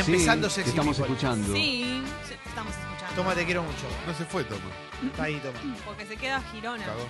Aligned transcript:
Empezando 0.00 0.48
Sí, 0.48 0.54
Sexy 0.56 0.70
estamos 0.70 0.96
People. 0.96 1.12
escuchando. 1.14 1.54
Sí, 1.54 2.02
estamos 2.46 2.72
escuchando. 2.74 3.14
Toma, 3.16 3.34
te 3.34 3.44
quiero 3.44 3.62
mucho. 3.62 3.86
No 4.06 4.14
se 4.14 4.24
fue, 4.24 4.44
Toma. 4.44 4.60
Está 5.04 5.24
ahí, 5.24 5.40
toma. 5.40 5.58
Porque 5.84 6.06
se 6.06 6.16
queda 6.16 6.40
Girona. 6.52 6.84
Cagó. 6.84 7.06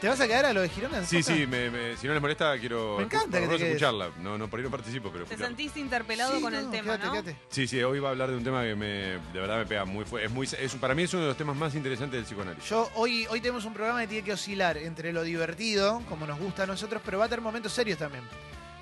¿Te 0.00 0.08
vas 0.10 0.20
a 0.20 0.26
quedar 0.28 0.44
a 0.44 0.52
lo 0.52 0.60
de 0.60 0.68
Girona? 0.68 1.02
Sí, 1.06 1.16
Costa? 1.16 1.34
sí, 1.34 1.46
me- 1.46 1.70
me- 1.70 1.96
si 1.96 2.06
no 2.06 2.12
les 2.12 2.20
molesta, 2.20 2.58
quiero 2.58 2.96
Me 2.98 3.04
encanta 3.04 3.40
que 3.40 3.48
te 3.48 3.66
escucharla. 3.68 4.10
No, 4.20 4.36
no, 4.36 4.46
por 4.48 4.60
ahí 4.60 4.64
no 4.64 4.70
participo, 4.70 5.10
pero 5.10 5.24
Te 5.24 5.32
escucharla. 5.32 5.46
sentiste 5.56 5.80
interpelado 5.80 6.36
Sí, 6.36 6.42
con 6.42 6.54
el 6.54 6.68
tema, 6.70 6.98
quédate, 6.98 7.06
¿no? 7.06 7.12
quédate. 7.12 7.36
Sí, 7.48 7.66
sí, 7.66 7.82
hoy 7.82 7.98
va 7.98 8.08
a 8.08 8.10
hablar 8.12 8.28
de 8.30 8.36
un 8.36 8.44
tema 8.44 8.62
que 8.62 8.74
me, 8.74 8.86
de 8.86 9.18
verdad 9.40 9.56
me 9.56 9.64
pega 9.64 9.86
muy 9.86 10.04
fuerte. 10.04 10.26
Es 10.26 10.32
muy, 10.32 10.46
es, 10.46 10.74
para 10.74 10.94
mí 10.94 11.04
es 11.04 11.14
uno 11.14 11.22
de 11.22 11.28
los 11.28 11.36
temas 11.38 11.56
más 11.56 11.74
interesantes 11.74 12.18
del 12.18 12.24
psicoanálisis. 12.26 12.68
Yo 12.68 12.90
hoy, 12.94 13.26
hoy 13.30 13.40
tenemos 13.40 13.64
un 13.64 13.72
programa 13.72 14.02
que 14.02 14.08
tiene 14.08 14.22
que 14.24 14.34
oscilar 14.34 14.76
entre 14.76 15.14
lo 15.14 15.22
divertido, 15.22 16.02
como 16.10 16.26
nos 16.26 16.38
gusta 16.38 16.64
a 16.64 16.66
nosotros, 16.66 17.00
pero 17.02 17.18
va 17.18 17.24
a 17.24 17.28
tener 17.28 17.40
momentos 17.40 17.72
serios 17.72 17.98
también. 17.98 18.22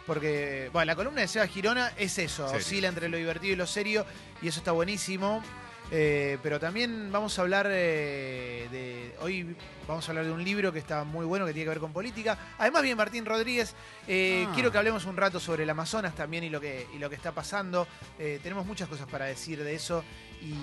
Porque, 0.07 0.69
bueno, 0.73 0.87
la 0.87 0.97
columna 0.97 1.23
de 1.23 1.29
Seba 1.29 1.47
Girona 1.47 1.93
es 1.97 2.19
eso, 2.19 2.47
Serio. 2.47 2.61
oscila 2.61 2.89
entre 2.89 3.09
lo 3.09 3.17
divertido 3.17 3.53
y 3.55 3.57
lo 3.57 3.67
serio, 3.67 4.05
y 4.43 4.49
eso 4.49 4.59
está 4.61 4.73
buenísimo. 4.73 5.43
Eh, 5.91 6.39
pero 6.43 6.59
también 6.59 7.13
vamos 7.13 7.39
a 7.39 7.43
hablar 7.43 7.67
eh, 7.71 8.69
de. 8.71 9.15
Hoy 9.21 9.55
vamos 9.87 10.09
a 10.09 10.13
hablar 10.13 10.25
de 10.25 10.33
un 10.33 10.43
libro 10.43 10.73
que 10.73 10.79
está 10.79 11.05
muy 11.05 11.27
bueno, 11.27 11.45
que 11.47 11.53
tiene 11.53 11.65
que 11.67 11.69
ver 11.71 11.79
con 11.79 11.93
política. 11.93 12.39
Además, 12.59 12.83
bien 12.83 12.97
Martín 12.97 13.25
Rodríguez. 13.27 13.75
eh, 14.09 14.47
Ah. 14.49 14.53
Quiero 14.55 14.73
que 14.73 14.79
hablemos 14.79 15.05
un 15.05 15.17
rato 15.17 15.39
sobre 15.41 15.63
el 15.65 15.71
Amazonas 15.71 16.15
también 16.15 16.43
y 16.45 16.49
lo 16.49 16.59
que, 16.61 16.87
y 16.95 16.99
lo 16.99 17.11
que 17.11 17.17
está 17.17 17.33
pasando. 17.33 17.87
Eh, 18.19 18.41
tenemos 18.43 18.65
muchas 18.67 18.89
cosas 18.89 19.07
para 19.09 19.27
decir 19.27 19.63
de 19.63 19.75
eso. 19.75 20.03
Y. 20.43 20.55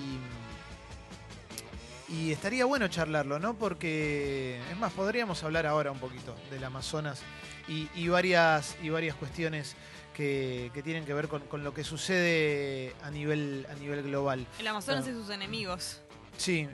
Y 2.08 2.32
estaría 2.32 2.64
bueno 2.64 2.88
charlarlo, 2.88 3.38
¿no? 3.38 3.54
Porque, 3.54 4.60
es 4.70 4.76
más, 4.76 4.92
podríamos 4.92 5.42
hablar 5.44 5.66
ahora 5.66 5.90
un 5.92 5.98
poquito 5.98 6.36
del 6.50 6.62
Amazonas 6.64 7.22
y, 7.68 7.88
y 7.94 8.08
varias, 8.08 8.76
y 8.82 8.90
varias 8.90 9.14
cuestiones 9.16 9.76
que, 10.14 10.70
que 10.74 10.82
tienen 10.82 11.04
que 11.06 11.14
ver 11.14 11.28
con, 11.28 11.40
con 11.42 11.64
lo 11.64 11.72
que 11.72 11.84
sucede 11.84 12.94
a 13.02 13.10
nivel, 13.10 13.66
a 13.70 13.74
nivel 13.74 14.02
global. 14.02 14.46
El 14.58 14.66
Amazonas 14.66 15.06
y 15.08 15.12
sus 15.12 15.30
enemigos. 15.30 16.00
Sí. 16.36 16.68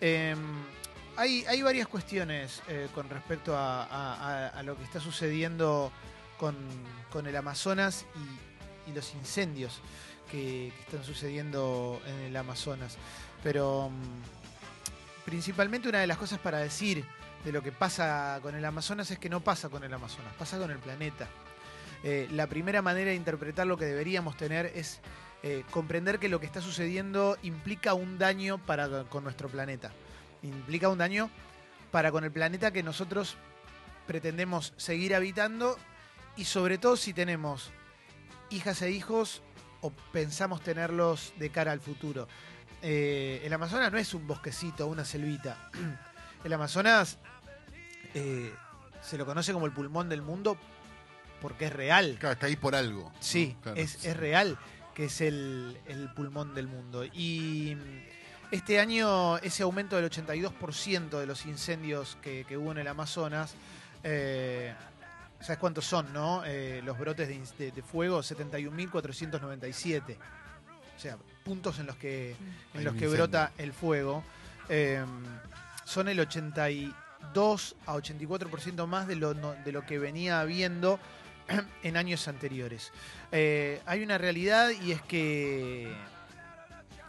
Eh, 0.00 0.36
hay, 1.16 1.44
hay 1.48 1.62
varias 1.62 1.88
cuestiones 1.88 2.62
eh, 2.68 2.88
con 2.94 3.08
respecto 3.08 3.56
a, 3.56 3.84
a- 3.84 4.48
a- 4.48 4.62
lo 4.62 4.76
que 4.76 4.84
está 4.84 5.00
sucediendo 5.00 5.90
con, 6.38 6.54
con 7.10 7.26
el 7.26 7.34
Amazonas 7.34 8.04
y, 8.86 8.90
y 8.90 8.94
los 8.94 9.14
incendios 9.14 9.80
que, 10.30 10.72
que 10.76 10.82
están 10.82 11.02
sucediendo 11.02 12.00
en 12.06 12.14
el 12.26 12.36
Amazonas. 12.36 12.98
Pero 13.42 13.90
mm, 13.90 14.35
principalmente 15.26 15.88
una 15.88 15.98
de 15.98 16.06
las 16.06 16.16
cosas 16.16 16.38
para 16.38 16.58
decir 16.58 17.04
de 17.44 17.52
lo 17.52 17.62
que 17.62 17.72
pasa 17.72 18.38
con 18.40 18.54
el 18.54 18.64
Amazonas 18.64 19.10
es 19.10 19.18
que 19.18 19.28
no 19.28 19.40
pasa 19.40 19.68
con 19.68 19.82
el 19.84 19.92
Amazonas, 19.92 20.32
pasa 20.38 20.56
con 20.56 20.70
el 20.70 20.78
planeta. 20.78 21.28
Eh, 22.04 22.28
la 22.30 22.46
primera 22.46 22.80
manera 22.80 23.10
de 23.10 23.16
interpretar 23.16 23.66
lo 23.66 23.76
que 23.76 23.84
deberíamos 23.86 24.36
tener 24.36 24.66
es 24.74 25.00
eh, 25.42 25.64
comprender 25.70 26.20
que 26.20 26.28
lo 26.28 26.38
que 26.38 26.46
está 26.46 26.60
sucediendo 26.60 27.36
implica 27.42 27.92
un 27.92 28.18
daño 28.18 28.58
para 28.58 29.04
con 29.04 29.24
nuestro 29.24 29.48
planeta. 29.48 29.90
Implica 30.42 30.88
un 30.88 30.98
daño 30.98 31.28
para 31.90 32.12
con 32.12 32.22
el 32.22 32.30
planeta 32.30 32.70
que 32.70 32.84
nosotros 32.84 33.36
pretendemos 34.06 34.74
seguir 34.76 35.14
habitando 35.14 35.76
y 36.36 36.44
sobre 36.44 36.78
todo 36.78 36.96
si 36.96 37.12
tenemos 37.12 37.72
hijas 38.50 38.80
e 38.82 38.92
hijos 38.92 39.42
o 39.80 39.90
pensamos 40.12 40.62
tenerlos 40.62 41.32
de 41.36 41.50
cara 41.50 41.72
al 41.72 41.80
futuro. 41.80 42.28
Eh, 42.82 43.42
el 43.44 43.52
Amazonas 43.52 43.90
no 43.90 43.98
es 43.98 44.12
un 44.14 44.26
bosquecito, 44.26 44.86
una 44.86 45.04
selvita. 45.04 45.70
El 46.44 46.52
Amazonas 46.52 47.18
eh, 48.14 48.52
se 49.02 49.18
lo 49.18 49.26
conoce 49.26 49.52
como 49.52 49.66
el 49.66 49.72
pulmón 49.72 50.08
del 50.08 50.22
mundo 50.22 50.56
porque 51.40 51.66
es 51.66 51.72
real. 51.72 52.16
Claro, 52.20 52.34
está 52.34 52.46
ahí 52.46 52.54
por 52.56 52.74
algo. 52.76 53.12
Sí, 53.18 53.56
es, 53.74 54.04
es 54.04 54.16
real 54.16 54.56
que 54.94 55.06
es 55.06 55.20
el, 55.20 55.76
el 55.86 56.08
pulmón 56.14 56.54
del 56.54 56.68
mundo. 56.68 57.04
Y 57.04 57.74
mm, 57.76 58.54
este 58.54 58.78
año 58.80 59.38
ese 59.38 59.62
aumento 59.64 59.96
del 59.96 60.08
82% 60.10 61.18
de 61.18 61.26
los 61.26 61.44
incendios 61.46 62.16
que, 62.22 62.44
que 62.46 62.56
hubo 62.56 62.70
en 62.72 62.78
el 62.78 62.86
Amazonas, 62.88 63.54
eh, 64.04 64.72
¿sabes 65.40 65.58
cuántos 65.58 65.84
son, 65.84 66.12
no? 66.12 66.42
Eh, 66.46 66.80
los 66.84 66.96
brotes 66.98 67.26
de, 67.28 67.40
de- 67.58 67.72
de 67.72 67.82
fuego, 67.82 68.20
71.497. 68.22 70.16
O 70.96 70.98
sea, 70.98 71.16
puntos 71.44 71.78
en 71.78 71.86
los 71.86 71.96
que, 71.96 72.30
en 72.30 72.78
Hay 72.78 72.84
los 72.84 72.94
que 72.94 73.06
brota 73.16 73.52
el 73.58 73.72
fuego. 73.72 74.24
Eh, 74.68 75.04
son 75.84 76.08
el 76.08 76.18
82 76.18 77.76
a 77.86 77.94
84% 77.94 78.86
más 78.86 79.06
de 79.06 79.16
lo, 79.16 79.34
no- 79.34 79.54
de 79.54 79.72
lo 79.72 79.84
que 79.86 79.98
venía 79.98 80.40
habiendo 80.40 80.98
en 81.82 81.96
años 81.96 82.26
anteriores. 82.28 82.92
Eh, 83.32 83.80
hay 83.86 84.02
una 84.02 84.18
realidad 84.18 84.70
y 84.70 84.92
es 84.92 85.02
que 85.02 85.92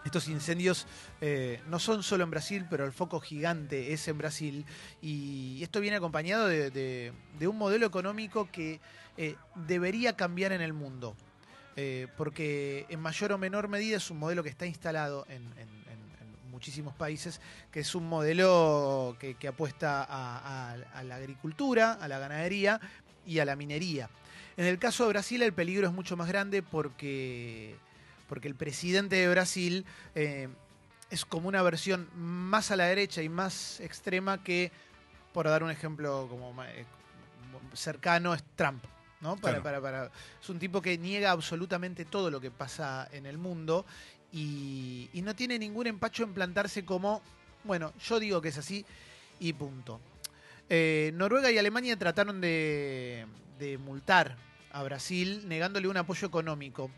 estos 0.06 0.28
incendios 0.30 0.86
eh, 1.20 1.62
no 1.68 1.80
son 1.80 2.02
solo 2.04 2.24
en 2.24 2.30
Brasil, 2.30 2.66
pero 2.70 2.86
el 2.86 2.94
foco 2.94 3.20
gigante 3.20 3.92
es 3.94 4.08
en 4.08 4.18
Brasil. 4.18 4.66
Y 5.02 5.62
esto 5.64 5.80
viene 5.82 5.98
acompañado 5.98 6.48
de, 6.48 6.70
de- 6.72 7.12
de 7.40 7.48
un 7.48 7.58
modelo 7.58 7.86
económico 7.86 8.48
que 8.52 8.80
eh, 9.18 9.36
debería 9.56 10.16
cambiar 10.16 10.52
en 10.52 10.62
el 10.62 10.74
mundo. 10.74 11.16
Eh, 11.80 12.08
porque 12.18 12.88
en 12.90 13.00
mayor 13.00 13.32
o 13.34 13.38
menor 13.38 13.68
medida 13.68 13.98
es 13.98 14.10
un 14.10 14.18
modelo 14.18 14.42
que 14.42 14.50
está 14.50 14.66
instalado 14.66 15.28
en, 15.30 15.48
muchísimos 16.50 16.96
países, 16.96 17.40
que 17.72 17.82
es 17.82 17.94
un 17.94 18.10
modelo 18.10 19.16
que, 19.20 19.48
apuesta 19.48 20.04
a, 20.10 20.76
la 21.04 21.16
agricultura, 21.16 21.94
a 21.94 22.08
la 22.08 22.18
ganadería 22.18 22.82
y 23.28 23.38
a 23.38 23.46
la 23.46 23.56
minería. 23.56 24.10
En 24.58 24.66
el 24.66 24.80
caso 24.80 25.04
de 25.04 25.10
Brasil 25.10 25.44
el 25.44 25.54
peligro 25.54 25.86
es 25.86 25.94
mucho 25.94 26.18
más 26.18 26.28
grande 26.28 26.64
porque, 26.64 27.76
porque 28.28 28.48
el 28.48 28.56
presidente 28.56 29.18
de 29.18 29.30
Brasil 29.30 29.86
eh, 30.16 30.48
es 31.12 31.26
como 31.26 31.48
una 31.48 31.62
versión 31.62 32.10
más 32.16 32.72
a 32.72 32.76
la 32.76 32.86
derecha 32.86 33.22
y 33.22 33.30
más 33.30 33.80
extrema 33.82 34.44
que, 34.44 34.72
por 35.34 35.46
dar 35.48 35.62
un 35.62 35.70
ejemplo 35.70 36.26
como 36.28 36.64
eh, 36.64 36.86
cercano, 37.74 38.34
es 38.34 38.44
Trump. 38.56 38.84
¿No? 39.22 39.36
Para, 39.38 39.62
Claro. 39.62 39.82
para, 39.82 39.82
para- 39.82 40.12
es 40.42 40.50
un 40.50 40.60
tipo 40.60 40.82
que 40.82 40.98
niega 40.98 41.32
absolutamente 41.32 42.06
todo 42.06 42.30
lo 42.32 42.40
que 42.42 42.52
pasa 42.52 43.08
en 43.12 43.26
el 43.26 43.38
mundo 43.38 43.86
y, 44.32 45.10
y 45.14 45.22
no 45.22 45.36
tiene 45.36 45.58
ningún 45.60 45.88
empacho 45.88 46.24
en 46.24 46.34
plantarse 46.34 46.86
como, 46.86 47.22
bueno, 47.64 47.94
yo 48.04 48.20
digo 48.20 48.42
que 48.42 48.50
es 48.50 48.58
así 48.58 48.86
y 49.40 49.54
punto. 49.54 50.00
Eh, 50.70 51.12
Noruega 51.16 51.50
y 51.52 51.58
Alemania 51.58 51.98
trataron 51.98 52.42
de, 52.42 53.26
de 53.58 53.78
multar 53.78 54.36
a 54.72 54.84
Brasil 54.84 55.48
negándole 55.48 55.88
un 55.88 55.98
apoyo 55.98 56.28
económico. 56.28 56.92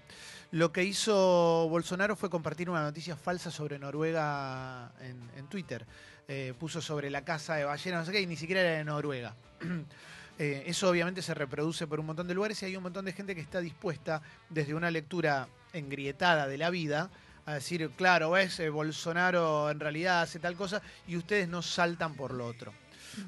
Lo 0.52 0.72
que 0.74 0.84
hizo 0.84 1.68
Bolsonaro 1.70 2.16
fue 2.16 2.32
compartir 2.32 2.70
una 2.72 2.82
noticia 2.82 3.16
falsa 3.16 3.52
sobre 3.52 3.78
Noruega 3.78 4.92
en, 5.02 5.20
en 5.38 5.46
Twitter. 5.48 5.86
Eh, 6.28 6.54
puso 6.60 6.82
sobre 6.82 7.10
la 7.12 7.24
casa 7.24 7.56
de 7.56 7.64
ballena, 7.66 8.00
no 8.00 8.06
sé 8.06 8.12
qué, 8.12 8.22
y 8.22 8.26
ni 8.26 8.36
siquiera 8.36 8.62
era 8.62 8.72
de 8.80 8.84
Noruega. 8.84 9.36
Eh, 10.40 10.64
eso 10.66 10.90
obviamente 10.90 11.22
se 11.22 11.34
reproduce 11.34 11.86
por 11.86 12.00
un 12.00 12.08
montón 12.08 12.28
de 12.28 12.34
lugares 12.34 12.64
y 12.64 12.66
hay 12.66 12.76
un 12.76 12.84
montón 12.84 13.06
de 13.06 13.14
gente 13.14 13.36
que 13.36 13.42
está 13.42 13.60
dispuesta, 13.60 14.22
desde 14.50 14.74
una 14.74 14.90
lectura 14.90 15.50
engrietada 15.74 16.48
de 16.48 16.58
la 16.58 16.70
vida, 16.70 17.12
a 17.46 17.56
decir, 17.56 17.92
claro, 17.98 18.32
ves, 18.32 18.60
Eh, 18.60 18.70
Bolsonaro 18.70 19.70
en 19.70 19.80
realidad 19.80 20.22
hace 20.22 20.40
tal 20.40 20.56
cosa 20.56 20.82
y 21.08 21.18
ustedes 21.18 21.50
no 21.50 21.62
saltan 21.62 22.16
por 22.16 22.34
lo 22.34 22.46
otro, 22.46 22.74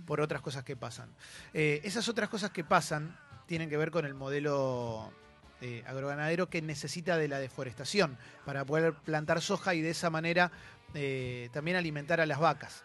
por 0.08 0.22
otras 0.22 0.42
cosas 0.42 0.64
que 0.64 0.76
pasan. 0.76 1.10
Eh, 1.54 1.82
esas 1.84 2.08
otras 2.08 2.30
cosas 2.30 2.52
que 2.52 2.64
pasan 2.64 3.18
tienen 3.46 3.70
que 3.70 3.78
ver 3.78 3.92
con 3.92 4.06
el 4.06 4.14
modelo 4.14 5.12
eh, 5.60 5.84
agroganadero 5.86 6.50
que 6.50 6.62
necesita 6.62 7.18
de 7.18 7.28
la 7.28 7.40
deforestación 7.40 8.18
para 8.46 8.64
poder 8.66 8.94
plantar 8.94 9.42
soja 9.42 9.76
y 9.76 9.82
de 9.82 9.92
esa 9.92 10.10
manera 10.10 10.52
eh, 10.94 11.50
también 11.52 11.78
alimentar 11.78 12.22
a 12.22 12.26
las 12.26 12.40
vacas. 12.40 12.84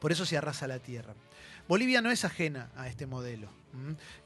Por 0.00 0.10
eso 0.10 0.24
se 0.24 0.36
arrasa 0.36 0.66
la 0.66 0.80
tierra. 0.80 1.14
Bolivia 1.72 2.02
no 2.02 2.10
es 2.10 2.22
ajena 2.26 2.70
a 2.76 2.86
este 2.86 3.06
modelo. 3.06 3.48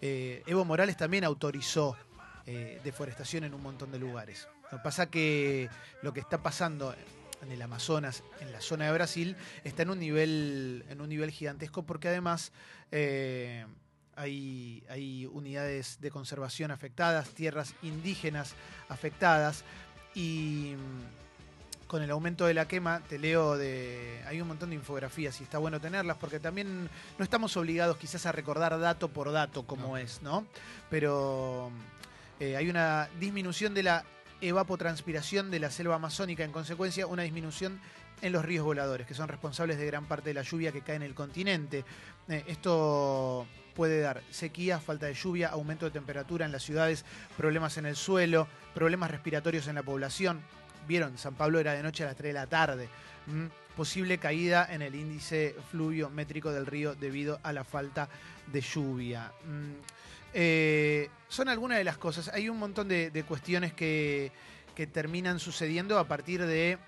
Eh, 0.01 0.43
Evo 0.49 0.65
Morales 0.65 0.97
también 0.97 1.23
autorizó 1.23 1.97
eh, 2.45 2.81
deforestación 2.83 3.45
en 3.45 3.55
un 3.55 3.63
montón 3.63 3.93
de 3.93 4.01
lugares. 4.01 4.49
Lo 4.65 4.79
que 4.79 4.83
pasa 4.83 5.09
que 5.09 5.71
lo 6.03 6.13
que 6.13 6.19
está 6.19 6.43
pasando 6.43 6.93
en 7.41 7.53
el 7.53 7.63
Amazonas, 7.63 8.25
en 8.41 8.51
la 8.51 8.61
zona 8.61 8.87
de 8.87 8.93
Brasil, 8.95 9.37
está 9.63 9.85
en 9.85 9.91
un 9.91 10.01
nivel, 10.01 10.85
en 10.89 11.01
un 11.01 11.09
nivel 11.09 11.31
gigantesco 11.31 11.87
porque 11.87 12.09
además 12.09 12.51
eh, 12.91 13.65
hay, 14.17 14.83
hay 14.89 15.27
unidades 15.27 16.01
de 16.01 16.11
conservación 16.11 16.73
afectadas, 16.73 17.29
tierras 17.29 17.77
indígenas 17.81 18.57
afectadas 18.89 19.63
y 20.17 20.75
con 21.87 22.03
el 22.03 22.11
aumento 22.11 22.47
de 22.47 22.55
la 22.55 22.67
quema, 22.67 23.01
te 23.09 23.19
leo 23.19 23.57
de. 23.57 24.23
Hay 24.27 24.41
un 24.41 24.49
montón 24.49 24.71
de 24.71 24.77
infografías 24.77 25.41
y 25.41 25.45
está 25.45 25.59
bueno 25.59 25.81
tenerlas 25.81 26.17
porque 26.17 26.41
también 26.41 26.91
no 27.19 27.25
estamos 27.25 27.57
obligados 27.57 27.97
quizás 27.97 28.27
a 28.27 28.33
recordar 28.33 28.79
dato 28.79 29.09
por 29.09 29.33
dato 29.33 29.65
como 29.65 29.89
No. 29.89 29.97
es, 29.97 30.23
¿no? 30.23 30.47
Pero 30.91 31.71
eh, 32.41 32.57
hay 32.57 32.69
una 32.69 33.09
disminución 33.21 33.75
de 33.75 33.85
la 33.85 34.05
evapotranspiración 34.41 35.51
de 35.51 35.61
la 35.61 35.71
selva 35.71 35.95
amazónica, 35.95 36.45
en 36.45 36.53
consecuencia, 36.53 37.07
una 37.07 37.23
disminución 37.23 37.81
en 38.23 38.33
los 38.33 38.45
ríos 38.45 38.65
voladores, 38.65 39.07
que 39.07 39.15
son 39.15 39.29
responsables 39.29 39.79
de 39.79 39.87
gran 39.87 40.07
parte 40.07 40.31
de 40.31 40.35
la 40.35 40.43
lluvia 40.43 40.73
que 40.73 40.81
cae 40.81 40.97
en 40.97 41.03
el 41.03 41.15
continente. 41.15 41.85
Eh, 42.29 42.45
esto 42.47 43.47
puede 43.75 44.01
dar 44.01 44.23
sequía, 44.31 44.81
falta 44.81 45.07
de 45.07 45.15
lluvia, 45.15 45.49
aumento 45.49 45.85
de 45.85 45.93
temperatura 45.93 46.47
en 46.47 46.53
las 46.53 46.63
ciudades, 46.63 47.05
problemas 47.37 47.77
en 47.77 47.87
el 47.87 47.95
suelo, 47.95 48.49
problemas 48.75 49.11
respiratorios 49.11 49.69
en 49.69 49.75
la 49.75 49.83
población. 49.83 50.43
Vieron, 50.87 51.19
San 51.19 51.35
Pablo 51.35 51.59
era 51.59 51.73
de 51.73 51.83
noche 51.83 52.05
a 52.05 52.07
las 52.07 52.17
3 52.17 52.31
de 52.31 52.33
la 52.33 52.47
tarde. 52.47 52.89
¿m? 53.29 53.51
Posible 53.77 54.19
caída 54.19 54.67
en 54.71 54.83
el 54.83 54.95
índice 54.95 55.55
fluviométrico 55.71 56.51
del 56.51 56.67
río 56.67 56.95
debido 56.95 57.39
a 57.43 57.53
la 57.53 57.65
falta 57.65 58.09
de 58.47 58.61
lluvia. 58.61 59.33
Mm, 59.45 59.73
eh, 60.35 61.11
son 61.29 61.49
algunas 61.49 61.79
de 61.79 61.85
las 61.85 61.99
cosas. 61.99 62.29
Hay 62.29 62.49
un 62.49 62.59
montón 62.59 62.89
de, 62.89 63.11
de 63.11 63.23
cuestiones 63.25 63.73
que, 63.73 64.33
que 64.75 64.87
terminan 64.87 65.39
sucediendo 65.39 65.99
a 65.99 66.07
partir 66.07 66.45
de 66.45 66.79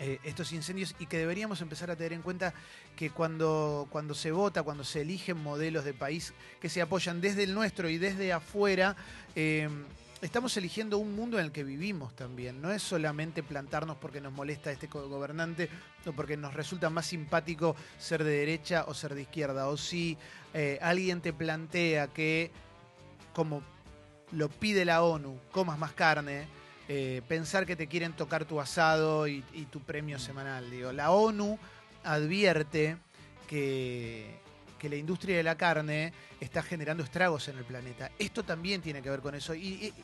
eh, 0.00 0.18
estos 0.24 0.52
incendios 0.52 0.94
y 0.98 1.06
que 1.06 1.18
deberíamos 1.18 1.60
empezar 1.60 1.90
a 1.90 1.96
tener 1.96 2.12
en 2.12 2.22
cuenta 2.22 2.52
que 2.96 3.10
cuando, 3.10 3.86
cuando 3.90 4.12
se 4.14 4.32
vota, 4.32 4.62
cuando 4.62 4.82
se 4.82 5.02
eligen 5.02 5.36
modelos 5.36 5.84
de 5.84 5.94
país 5.94 6.34
que 6.60 6.68
se 6.68 6.82
apoyan 6.82 7.20
desde 7.20 7.44
el 7.44 7.54
nuestro 7.54 7.88
y 7.88 7.98
desde 7.98 8.32
afuera, 8.32 8.96
eh, 9.36 9.68
estamos 10.24 10.56
eligiendo 10.56 10.98
un 10.98 11.14
mundo 11.14 11.38
en 11.38 11.44
el 11.44 11.52
que 11.52 11.64
vivimos 11.64 12.16
también. 12.16 12.60
No 12.62 12.72
es 12.72 12.82
solamente 12.82 13.42
plantarnos 13.42 13.98
porque 13.98 14.20
nos 14.20 14.32
molesta 14.32 14.72
este 14.72 14.86
gobernante 14.86 15.68
o 16.06 16.12
porque 16.12 16.36
nos 16.36 16.54
resulta 16.54 16.88
más 16.90 17.06
simpático 17.06 17.76
ser 17.98 18.24
de 18.24 18.38
derecha 18.38 18.84
o 18.88 18.94
ser 18.94 19.14
de 19.14 19.22
izquierda. 19.22 19.68
O 19.68 19.76
si 19.76 20.16
eh, 20.54 20.78
alguien 20.80 21.20
te 21.20 21.32
plantea 21.32 22.08
que, 22.08 22.50
como 23.34 23.62
lo 24.32 24.48
pide 24.48 24.84
la 24.84 25.02
ONU, 25.02 25.38
comas 25.52 25.78
más 25.78 25.92
carne, 25.92 26.46
eh, 26.88 27.22
pensar 27.28 27.66
que 27.66 27.76
te 27.76 27.86
quieren 27.86 28.14
tocar 28.14 28.46
tu 28.46 28.60
asado 28.60 29.28
y, 29.28 29.44
y 29.52 29.66
tu 29.66 29.80
premio 29.80 30.18
semanal. 30.18 30.70
Digo, 30.70 30.92
la 30.92 31.10
ONU 31.10 31.58
advierte 32.02 32.96
que, 33.46 34.43
que 34.84 34.90
la 34.90 34.96
industria 34.96 35.38
de 35.38 35.42
la 35.42 35.56
carne 35.56 36.12
está 36.40 36.62
generando 36.62 37.02
estragos 37.02 37.48
en 37.48 37.56
el 37.56 37.64
planeta. 37.64 38.10
Esto 38.18 38.42
también 38.42 38.82
tiene 38.82 39.00
que 39.00 39.08
ver 39.08 39.20
con 39.20 39.34
eso. 39.34 39.54
Y, 39.54 39.94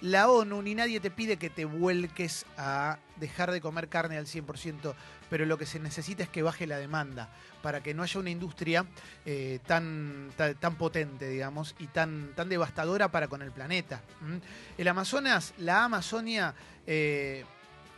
la 0.00 0.28
ONU 0.28 0.60
ni 0.60 0.74
nadie 0.74 0.98
te 0.98 1.12
pide 1.12 1.36
que 1.36 1.50
te 1.50 1.64
vuelques 1.64 2.44
a 2.56 2.98
dejar 3.14 3.52
de 3.52 3.60
comer 3.60 3.88
carne 3.88 4.18
al 4.18 4.26
100%, 4.26 4.92
pero 5.30 5.46
lo 5.46 5.56
que 5.56 5.66
se 5.66 5.78
necesita 5.78 6.24
es 6.24 6.28
que 6.28 6.42
baje 6.42 6.66
la 6.66 6.78
demanda 6.78 7.28
para 7.62 7.80
que 7.80 7.94
no 7.94 8.02
haya 8.02 8.18
una 8.18 8.30
industria 8.30 8.84
eh, 9.24 9.60
tan, 9.64 10.32
tan, 10.36 10.74
potente, 10.74 11.28
digamos, 11.28 11.76
y 11.78 11.86
tan, 11.86 12.32
tan 12.34 12.48
devastadora 12.48 13.12
para 13.12 13.28
con 13.28 13.40
el 13.40 13.52
planeta. 13.52 14.02
¿m? 14.20 14.40
El 14.76 14.88
Amazonas, 14.88 15.54
la 15.58 15.84
Amazonia, 15.84 16.52
eh, 16.88 17.44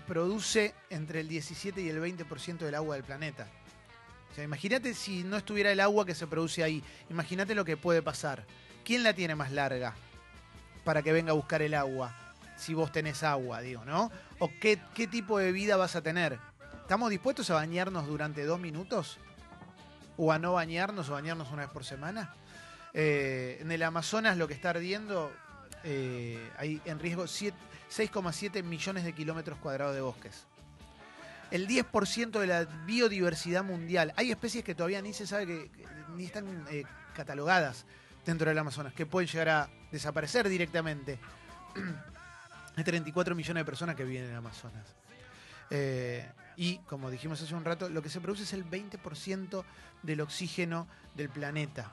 produce 0.07 0.75
entre 0.91 1.21
el 1.21 1.29
17 1.29 1.81
y 1.81 1.89
el 1.89 2.03
20% 2.03 2.59
del 2.59 2.75
agua 2.75 2.97
del 2.97 3.05
planeta. 3.05 3.49
Imagínate 4.43 4.95
si 4.95 5.23
no 5.23 5.37
estuviera 5.37 5.71
el 5.71 5.81
agua 5.81 6.05
que 6.05 6.15
se 6.15 6.27
produce 6.27 6.65
ahí. 6.65 6.83
Imagínate 7.11 7.55
lo 7.55 7.65
que 7.65 7.77
puede 7.77 8.03
pasar. 8.03 8.45
¿Quién 8.85 9.03
la 9.03 9.15
tiene 9.15 9.35
más 9.35 9.53
larga 9.53 9.95
para 10.85 11.03
que 11.03 11.13
venga 11.13 11.31
a 11.31 11.35
buscar 11.35 11.63
el 11.63 11.75
agua? 11.75 12.15
Si 12.57 12.75
vos 12.75 12.93
tenés 12.93 13.23
agua, 13.23 13.61
digo, 13.61 13.85
¿no? 13.85 14.11
¿O 14.39 14.51
qué, 14.61 14.77
tipo 15.11 15.39
de 15.39 15.53
vida 15.53 15.77
vas 15.77 15.97
a 15.97 16.03
tener? 16.03 16.39
¿Estamos 16.83 17.11
dispuestos 17.11 17.51
a 17.51 17.55
bañarnos 17.55 18.07
durante 18.07 18.45
dos 18.45 18.61
minutos? 18.61 19.19
¿O 20.17 20.33
a 20.33 20.39
no 20.39 20.53
bañarnos 20.53 21.09
o 21.09 21.13
bañarnos 21.13 21.51
una 21.51 21.63
vez 21.63 21.71
por 21.71 21.85
semana? 21.85 22.35
Eh, 22.93 23.59
en 23.61 23.73
el 23.73 23.83
Amazonas 23.83 24.37
lo 24.37 24.47
que 24.47 24.55
está 24.55 24.71
ardiendo, 24.71 25.33
eh, 25.83 26.51
hay 26.59 26.81
en 26.85 26.99
riesgo 26.99 27.27
siete- 27.27 27.57
6,7 27.91 28.63
millones 28.63 29.05
de 29.05 29.13
kilómetros 29.13 29.59
cuadrados 29.59 29.95
de 29.95 30.01
bosques. 30.01 30.47
El 31.55 31.69
10% 31.69 32.41
de 32.41 32.49
la 32.49 32.65
biodiversidad 32.65 33.63
mundial. 33.63 34.13
Hay 34.17 34.33
especies 34.33 34.65
que 34.65 34.75
todavía 34.75 35.01
ni 35.01 35.13
se 35.13 35.25
sabe 35.25 35.47
que, 35.47 35.71
ni 36.17 36.25
están 36.25 36.67
eh, 36.69 36.83
catalogadas 37.15 37.87
dentro 38.27 38.49
del 38.49 38.59
Amazonas, 38.59 38.93
que 38.93 39.07
pueden 39.07 39.29
llegar 39.29 39.49
a 39.49 39.71
desaparecer 39.93 40.49
directamente. 40.49 41.21
Hay 42.77 42.83
34 42.83 43.37
millones 43.37 43.61
de 43.61 43.65
personas 43.65 43.95
que 43.95 44.03
viven 44.03 44.25
en 44.25 44.31
el 44.31 44.37
Amazonas. 44.37 44.85
Eh, 45.71 46.29
y, 46.57 46.79
como 46.79 47.09
dijimos 47.09 47.41
hace 47.41 47.55
un 47.55 47.65
rato, 47.65 47.89
lo 47.89 48.03
que 48.03 48.09
se 48.09 48.21
produce 48.21 48.43
es 48.43 48.53
el 48.53 48.69
20% 48.69 49.65
del 50.03 50.23
oxígeno 50.23 50.89
del 51.15 51.29
planeta. 51.29 51.93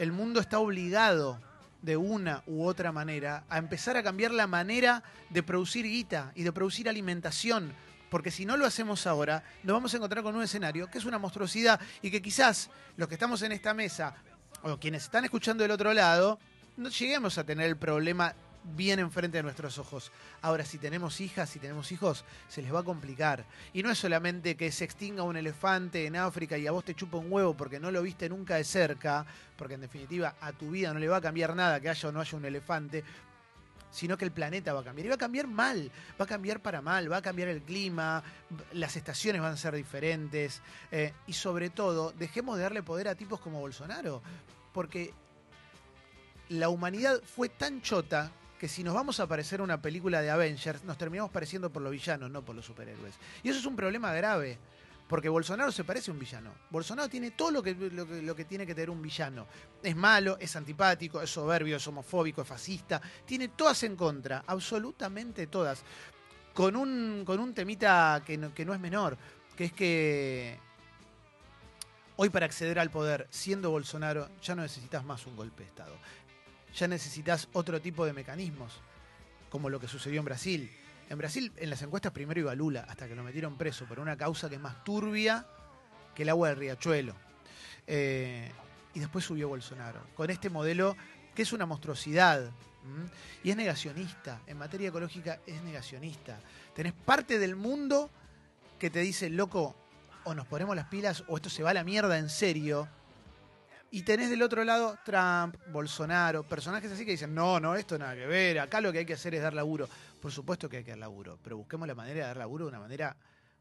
El 0.00 0.10
mundo 0.10 0.40
está 0.40 0.58
obligado, 0.58 1.38
de 1.82 1.96
una 1.96 2.42
u 2.48 2.64
otra 2.64 2.90
manera, 2.90 3.44
a 3.48 3.58
empezar 3.58 3.96
a 3.96 4.02
cambiar 4.02 4.32
la 4.32 4.48
manera 4.48 5.04
de 5.30 5.44
producir 5.44 5.84
guita 5.84 6.32
y 6.34 6.42
de 6.42 6.50
producir 6.50 6.88
alimentación. 6.88 7.72
Porque 8.10 8.30
si 8.30 8.44
no 8.44 8.56
lo 8.56 8.66
hacemos 8.66 9.06
ahora, 9.06 9.42
nos 9.62 9.74
vamos 9.74 9.92
a 9.92 9.96
encontrar 9.96 10.22
con 10.22 10.34
un 10.34 10.42
escenario 10.42 10.90
que 10.90 10.98
es 10.98 11.04
una 11.04 11.18
monstruosidad 11.18 11.80
y 12.02 12.10
que 12.10 12.22
quizás 12.22 12.70
los 12.96 13.08
que 13.08 13.14
estamos 13.14 13.42
en 13.42 13.52
esta 13.52 13.74
mesa 13.74 14.14
o 14.62 14.78
quienes 14.78 15.04
están 15.04 15.24
escuchando 15.24 15.62
del 15.62 15.70
otro 15.70 15.92
lado, 15.92 16.38
no 16.76 16.88
lleguemos 16.88 17.38
a 17.38 17.44
tener 17.44 17.66
el 17.66 17.76
problema 17.76 18.34
bien 18.76 18.98
enfrente 18.98 19.38
de 19.38 19.42
nuestros 19.42 19.78
ojos. 19.78 20.12
Ahora, 20.42 20.64
si 20.64 20.78
tenemos 20.78 21.20
hijas, 21.20 21.48
si 21.50 21.58
tenemos 21.58 21.90
hijos, 21.92 22.24
se 22.48 22.62
les 22.62 22.72
va 22.72 22.80
a 22.80 22.84
complicar. 22.84 23.44
Y 23.72 23.82
no 23.82 23.90
es 23.90 23.98
solamente 23.98 24.56
que 24.56 24.70
se 24.72 24.84
extinga 24.84 25.22
un 25.22 25.36
elefante 25.36 26.06
en 26.06 26.16
África 26.16 26.58
y 26.58 26.66
a 26.66 26.72
vos 26.72 26.84
te 26.84 26.94
chupa 26.94 27.18
un 27.18 27.32
huevo 27.32 27.56
porque 27.56 27.80
no 27.80 27.90
lo 27.90 28.02
viste 28.02 28.28
nunca 28.28 28.56
de 28.56 28.64
cerca, 28.64 29.24
porque 29.56 29.74
en 29.74 29.82
definitiva 29.82 30.36
a 30.40 30.52
tu 30.52 30.70
vida 30.70 30.92
no 30.92 30.98
le 30.98 31.08
va 31.08 31.18
a 31.18 31.20
cambiar 31.20 31.54
nada 31.54 31.80
que 31.80 31.88
haya 31.88 32.08
o 32.08 32.12
no 32.12 32.20
haya 32.20 32.36
un 32.36 32.44
elefante, 32.44 33.04
sino 33.90 34.16
que 34.16 34.24
el 34.24 34.32
planeta 34.32 34.72
va 34.72 34.80
a 34.80 34.84
cambiar. 34.84 35.06
Y 35.06 35.08
va 35.08 35.14
a 35.14 35.18
cambiar 35.18 35.46
mal, 35.46 35.90
va 36.20 36.24
a 36.24 36.28
cambiar 36.28 36.60
para 36.60 36.80
mal, 36.80 37.10
va 37.10 37.18
a 37.18 37.22
cambiar 37.22 37.48
el 37.48 37.62
clima, 37.62 38.22
las 38.72 38.96
estaciones 38.96 39.42
van 39.42 39.52
a 39.52 39.56
ser 39.56 39.74
diferentes. 39.74 40.60
eh, 40.90 41.12
y 41.26 41.32
sobre 41.32 41.70
todo, 41.70 42.12
dejemos 42.12 42.56
de 42.56 42.62
darle 42.62 42.82
poder 42.82 43.08
a 43.08 43.14
tipos 43.14 43.40
como 43.40 43.60
Bolsonaro, 43.60 44.22
porque 44.72 45.12
la 46.48 46.68
humanidad 46.68 47.20
fue 47.22 47.48
tan 47.48 47.82
chota 47.82 48.30
que 48.58 48.68
si 48.68 48.82
nos 48.82 48.94
vamos 48.94 49.20
a 49.20 49.26
parecer 49.26 49.62
una 49.62 49.80
película 49.80 50.20
de 50.20 50.30
Avengers, 50.30 50.82
nos 50.84 50.98
terminamos 50.98 51.30
pareciendo 51.30 51.70
por 51.70 51.80
los 51.80 51.92
villanos, 51.92 52.30
no 52.30 52.44
por 52.44 52.56
los 52.56 52.66
superhéroes. 52.66 53.14
Y 53.42 53.50
eso 53.50 53.60
es 53.60 53.66
un 53.66 53.76
problema 53.76 54.12
grave. 54.12 54.58
Porque 55.08 55.30
Bolsonaro 55.30 55.72
se 55.72 55.84
parece 55.84 56.10
a 56.10 56.14
un 56.14 56.20
villano. 56.20 56.52
Bolsonaro 56.68 57.08
tiene 57.08 57.30
todo 57.30 57.50
lo 57.50 57.62
que, 57.62 57.74
lo, 57.74 58.36
que, 58.36 58.44
tiene 58.44 58.66
que 58.66 58.74
tener 58.74 58.90
un 58.90 59.00
villano. 59.00 59.46
Es 59.82 59.96
malo, 59.96 60.36
es 60.38 60.54
antipático, 60.54 61.22
es 61.22 61.30
soberbio, 61.30 61.76
es 61.76 61.86
homofóbico, 61.86 62.42
es 62.42 62.48
fascista. 62.48 63.00
Tiene 63.24 63.48
todas 63.48 63.82
en 63.84 63.96
contra, 63.96 64.44
absolutamente 64.46 65.46
todas. 65.46 65.82
Con 66.52 66.76
un, 66.76 67.22
con 67.24 67.40
un 67.40 67.54
temita 67.54 68.22
que 68.24 68.36
no, 68.36 68.52
que 68.52 68.66
no 68.66 68.74
es 68.74 68.80
menor, 68.80 69.16
que 69.56 69.64
es 69.66 69.72
que 69.72 70.58
hoy 72.16 72.28
para 72.28 72.44
acceder 72.44 72.78
al 72.78 72.90
poder, 72.90 73.28
siendo 73.30 73.70
Bolsonaro, 73.70 74.28
ya 74.42 74.54
no 74.54 74.62
necesitas 74.62 75.04
más 75.04 75.26
un 75.26 75.36
golpe 75.36 75.62
de 75.62 75.68
Estado. 75.70 75.96
Ya 76.74 76.86
necesitas 76.86 77.48
otro 77.54 77.80
tipo 77.80 78.04
de 78.04 78.12
mecanismos, 78.12 78.74
como 79.48 79.70
lo 79.70 79.80
que 79.80 79.88
sucedió 79.88 80.18
en 80.18 80.26
Brasil. 80.26 80.77
En 81.08 81.16
Brasil, 81.16 81.52
en 81.56 81.70
las 81.70 81.80
encuestas, 81.82 82.12
primero 82.12 82.40
iba 82.40 82.54
Lula, 82.54 82.84
hasta 82.88 83.08
que 83.08 83.14
lo 83.14 83.22
metieron 83.22 83.56
preso 83.56 83.86
por 83.86 83.98
una 83.98 84.16
causa 84.16 84.48
que 84.48 84.56
es 84.56 84.60
más 84.60 84.84
turbia 84.84 85.46
que 86.14 86.22
el 86.22 86.28
agua 86.28 86.48
del 86.48 86.58
riachuelo. 86.58 87.14
Eh, 87.86 88.50
y 88.94 89.00
después 89.00 89.24
subió 89.24 89.48
Bolsonaro, 89.48 90.00
con 90.14 90.30
este 90.30 90.50
modelo 90.50 90.96
que 91.34 91.42
es 91.42 91.52
una 91.52 91.66
monstruosidad. 91.66 92.50
Y 93.42 93.50
es 93.50 93.56
negacionista. 93.56 94.40
En 94.46 94.56
materia 94.56 94.88
ecológica 94.88 95.40
es 95.46 95.62
negacionista. 95.62 96.40
Tenés 96.74 96.92
parte 96.92 97.38
del 97.38 97.54
mundo 97.54 98.10
que 98.78 98.90
te 98.90 99.00
dice, 99.00 99.28
loco, 99.30 99.76
o 100.24 100.34
nos 100.34 100.46
ponemos 100.46 100.74
las 100.74 100.86
pilas 100.86 101.24
o 101.28 101.36
esto 101.36 101.50
se 101.50 101.62
va 101.62 101.70
a 101.70 101.74
la 101.74 101.84
mierda 101.84 102.18
en 102.18 102.28
serio. 102.28 102.88
Y 103.90 104.02
tenés 104.02 104.28
del 104.28 104.42
otro 104.42 104.64
lado 104.64 104.98
Trump, 105.04 105.56
Bolsonaro, 105.72 106.42
personajes 106.42 106.92
así 106.92 107.06
que 107.06 107.12
dicen, 107.12 107.34
no, 107.34 107.58
no, 107.58 107.74
esto 107.74 107.98
nada 107.98 108.14
que 108.14 108.26
ver, 108.26 108.58
acá 108.58 108.80
lo 108.80 108.92
que 108.92 108.98
hay 108.98 109.06
que 109.06 109.14
hacer 109.14 109.34
es 109.34 109.42
dar 109.42 109.54
laburo. 109.54 109.88
Por 110.20 110.30
supuesto 110.30 110.68
que 110.68 110.78
hay 110.78 110.84
que 110.84 110.90
dar 110.90 110.98
laburo, 110.98 111.38
pero 111.42 111.56
busquemos 111.56 111.88
la 111.88 111.94
manera 111.94 112.20
de 112.20 112.26
dar 112.26 112.36
laburo 112.36 112.66
de 112.66 112.70
una 112.70 112.80
manera 112.80 113.16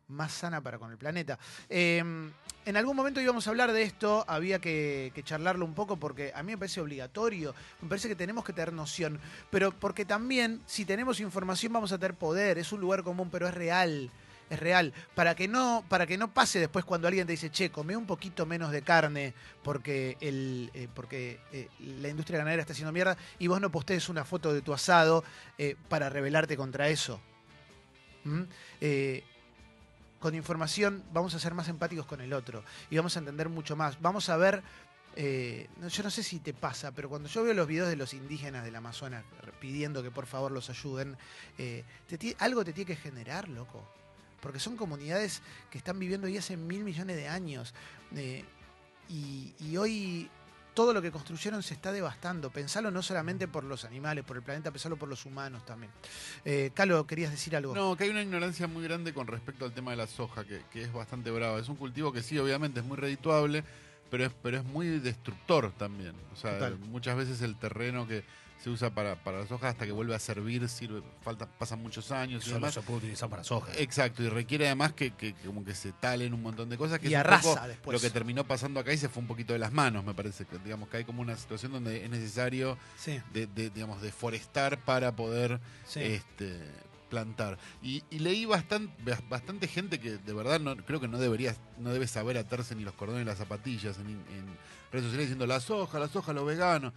más 0.10 0.32
sana 0.34 0.62
para 0.62 0.80
con 0.80 0.92
el 0.92 0.98
planeta. 0.98 1.40
Eh, 1.70 2.04
en 2.66 2.78
algún 2.78 2.96
momento 2.96 3.22
íbamos 3.22 3.48
a 3.48 3.50
hablar 3.50 3.72
de 3.72 3.84
esto, 3.84 4.26
había 4.28 4.60
que, 4.60 5.12
que, 5.16 5.24
charlarlo 5.24 5.64
un 5.64 5.74
poco 5.74 5.98
porque 5.98 6.34
a 6.36 6.44
mí 6.44 6.52
me 6.54 6.58
parece 6.58 6.82
obligatorio, 6.82 7.56
me 7.82 7.88
parece 7.88 8.10
que 8.10 8.16
tenemos 8.16 8.44
que 8.44 8.54
tener 8.54 8.74
noción, 8.74 9.20
pero 9.50 9.72
porque 9.72 10.04
también 10.04 10.62
si 10.66 10.84
tenemos 10.84 11.20
información 11.22 11.72
vamos 11.72 11.92
a 11.92 11.98
tener 11.98 12.16
poder, 12.16 12.58
es 12.58 12.72
un 12.74 12.82
lugar 12.82 13.04
común, 13.04 13.30
pero 13.30 13.48
es 13.48 13.54
real 13.54 14.12
es 14.50 14.60
real. 14.60 14.94
Para 15.16 15.36
que 15.36 15.48
no, 15.48 15.84
para 15.90 16.06
que 16.06 16.18
no 16.18 16.34
pase 16.34 16.60
después 16.60 16.86
cuando 16.86 17.08
alguien 17.08 17.28
te 17.28 17.34
dice, 17.34 17.50
che, 17.50 17.72
come 17.72 17.96
un 17.96 18.06
poquito 18.06 18.46
menos 18.46 18.72
de 18.72 18.82
carne 18.82 19.34
porque, 19.64 20.18
el, 20.22 20.72
eh, 20.74 20.88
porque 20.94 21.40
eh, 21.52 21.70
la 21.80 22.10
industria 22.10 22.40
ganadera 22.40 22.62
está 22.62 22.74
haciendo 22.74 22.92
mierda 22.92 23.18
y 23.40 23.48
vos 23.48 23.62
no 23.62 23.72
postees 23.72 24.10
una 24.10 24.26
foto 24.26 24.54
de 24.54 24.62
tu 24.62 24.74
asado 24.74 25.24
eh, 25.58 25.76
para 25.90 26.10
rebelarte 26.10 26.58
contra 26.58 26.90
eso. 26.90 27.20
¿Mm? 28.24 28.44
con 30.20 30.34
información 30.34 31.04
vamos 31.14 31.34
a 31.36 31.40
ser 31.40 31.54
más 31.54 31.70
empáticos 31.70 32.08
con 32.08 32.20
el 32.20 32.34
otro 32.34 32.64
y 32.90 32.98
vamos 32.98 33.16
a 33.16 33.20
entender 33.20 33.48
mucho 33.48 33.76
más. 33.76 34.02
Vamos 34.02 34.28
a 34.28 34.36
ver. 34.36 34.64
yo 35.16 36.04
no 36.04 36.10
sé 36.10 36.24
si 36.24 36.40
te 36.40 36.54
pasa, 36.54 36.92
pero 36.92 37.08
cuando 37.08 37.30
yo 37.30 37.44
veo 37.44 37.54
los 37.54 37.68
videos 37.68 37.88
de 37.88 37.96
los 37.96 38.14
indígenas 38.14 38.66
del 38.66 38.76
Amazonas 38.76 39.24
pidiendo 39.62 40.04
que 40.04 40.12
por 40.12 40.26
favor 40.26 40.52
los 40.52 40.70
ayuden, 40.70 41.16
te, 41.56 42.36
algo 42.40 42.66
te 42.66 42.74
tiene 42.74 42.88
que 42.88 42.96
generar, 42.98 43.48
loco 43.48 43.88
porque 44.42 44.60
son 44.60 44.76
comunidades 44.76 45.42
que 45.70 45.78
están 45.78 46.00
viviendo 46.00 46.28
ahí 46.28 46.38
hace 46.38 46.58
mil 46.58 46.84
millones 46.84 47.16
de 47.16 47.28
años. 47.28 47.74
Eh, 48.16 48.44
y, 49.10 49.54
y, 49.60 49.78
hoy 49.78 50.30
todo 50.74 50.94
lo 50.94 51.02
que 51.02 51.12
construyeron 51.12 51.64
se 51.64 51.74
está 51.74 51.92
devastando. 51.92 52.52
Pensalo 52.52 52.92
no 52.92 53.02
solamente 53.02 53.48
por 53.48 53.64
los 53.64 53.84
animales, 53.84 54.24
por 54.24 54.38
el 54.38 54.44
planeta, 54.44 54.70
pensalo 54.70 54.96
por 54.96 55.10
los 55.10 55.26
humanos 55.26 55.66
también. 55.66 55.92
Eh, 56.46 56.70
Calo, 56.74 57.08
querías 57.08 57.32
decir 57.32 57.56
algo. 57.56 57.74
No, 57.74 57.96
que 57.96 58.04
hay 58.04 58.12
una 58.12 58.22
ignorancia 58.22 58.68
muy 58.68 58.84
grande 58.84 59.14
con 59.14 59.26
respecto 59.26 59.66
al 59.66 59.74
tema 59.74 59.92
de 59.92 59.98
la 59.98 60.08
soja, 60.08 60.44
que, 60.44 60.62
que 60.72 60.84
es 60.84 60.94
bastante 60.94 61.32
brava. 61.32 61.60
Es 61.60 61.68
un 61.68 61.78
cultivo 61.78 62.14
que 62.14 62.22
sí, 62.22 62.38
obviamente, 62.38 62.82
es 62.82 62.86
muy 62.86 62.96
redituable, 62.96 63.64
pero 64.12 64.26
es, 64.26 64.32
pero 64.44 64.58
es 64.58 64.66
muy 64.66 65.00
destructor 65.00 65.72
también. 65.72 66.14
O 66.34 66.36
sea, 66.36 66.54
Total. 66.54 66.78
muchas 66.78 67.18
veces 67.18 67.42
el 67.42 67.56
terreno 67.58 68.08
que 68.08 68.24
se 68.64 68.70
usa 68.70 68.90
para, 68.90 69.16
para 69.24 69.40
la 69.42 69.48
soja 69.48 69.70
hasta 69.70 69.86
que 69.86 69.92
vuelve 69.92 70.16
a 70.16 70.20
servir, 70.20 70.68
sirve, 70.68 71.02
falta, 71.22 71.46
pasan 71.46 71.82
muchos 71.82 72.12
años 72.12 72.46
y 72.48 72.50
Solo 72.50 72.72
se 72.72 72.82
puede 72.82 72.98
utilizar 73.00 73.30
para 73.30 73.44
soja. 73.44 73.72
Exacto, 73.78 74.24
y 74.24 74.30
requiere 74.30 74.66
además 74.66 74.94
que, 74.94 75.12
que- 75.12 75.34
que 75.34 75.46
como 75.48 75.64
que 75.64 75.76
se 75.76 75.92
talen 75.92 76.34
un 76.34 76.42
montón 76.42 76.68
de 76.70 76.78
cosas 76.78 77.00
que 77.00 77.06
Y 77.06 77.10
es 77.10 77.14
un 77.16 77.20
arrasa 77.20 77.54
poco 77.56 77.68
después. 77.68 77.94
lo 77.94 78.00
que 78.02 78.10
terminó 78.10 78.46
pasando 78.48 78.80
acá 78.80 78.92
y 78.94 78.98
se 78.98 79.10
fue 79.10 79.22
un 79.22 79.28
poquito 79.28 79.54
de 79.54 79.60
las 79.60 79.72
manos, 79.72 80.04
me 80.04 80.14
parece. 80.14 80.46
Que, 80.46 80.58
digamos 80.60 80.90
que 80.90 80.98
hay 80.98 81.04
como 81.06 81.22
una 81.22 81.36
situación 81.38 81.72
donde 81.72 82.04
es 82.04 82.10
necesario 82.10 82.78
Sí, 82.98 83.22
de, 83.34 83.46
de, 83.48 83.70
digamos, 83.70 84.02
deforestar 84.02 84.80
para 84.84 85.16
poder 85.16 85.60
sí. 85.86 86.00
este, 86.02 86.60
plantar. 87.10 87.58
Y, 87.82 88.04
y 88.10 88.20
leí 88.20 88.46
bastante, 88.46 88.92
bastante 89.30 89.68
gente 89.68 90.00
que 90.00 90.18
de 90.18 90.34
verdad 90.34 90.60
no, 90.60 90.76
creo 90.78 91.00
que 91.00 91.08
no 91.08 91.20
debería, 91.20 91.56
no 91.78 91.94
debe 91.94 92.08
saber 92.08 92.38
atarse 92.38 92.76
ni 92.76 92.84
los 92.84 92.96
cordones 92.96 93.22
ni 93.22 93.26
las 93.26 93.38
zapatillas 93.38 93.98
en, 94.00 94.08
en 94.08 94.46
redes 94.92 95.06
sociales 95.06 95.28
diciendo 95.28 95.46
la 95.48 95.60
soja, 95.62 96.00
la 96.00 96.08
soja, 96.10 96.34
los 96.34 96.46
veganos. 96.46 96.92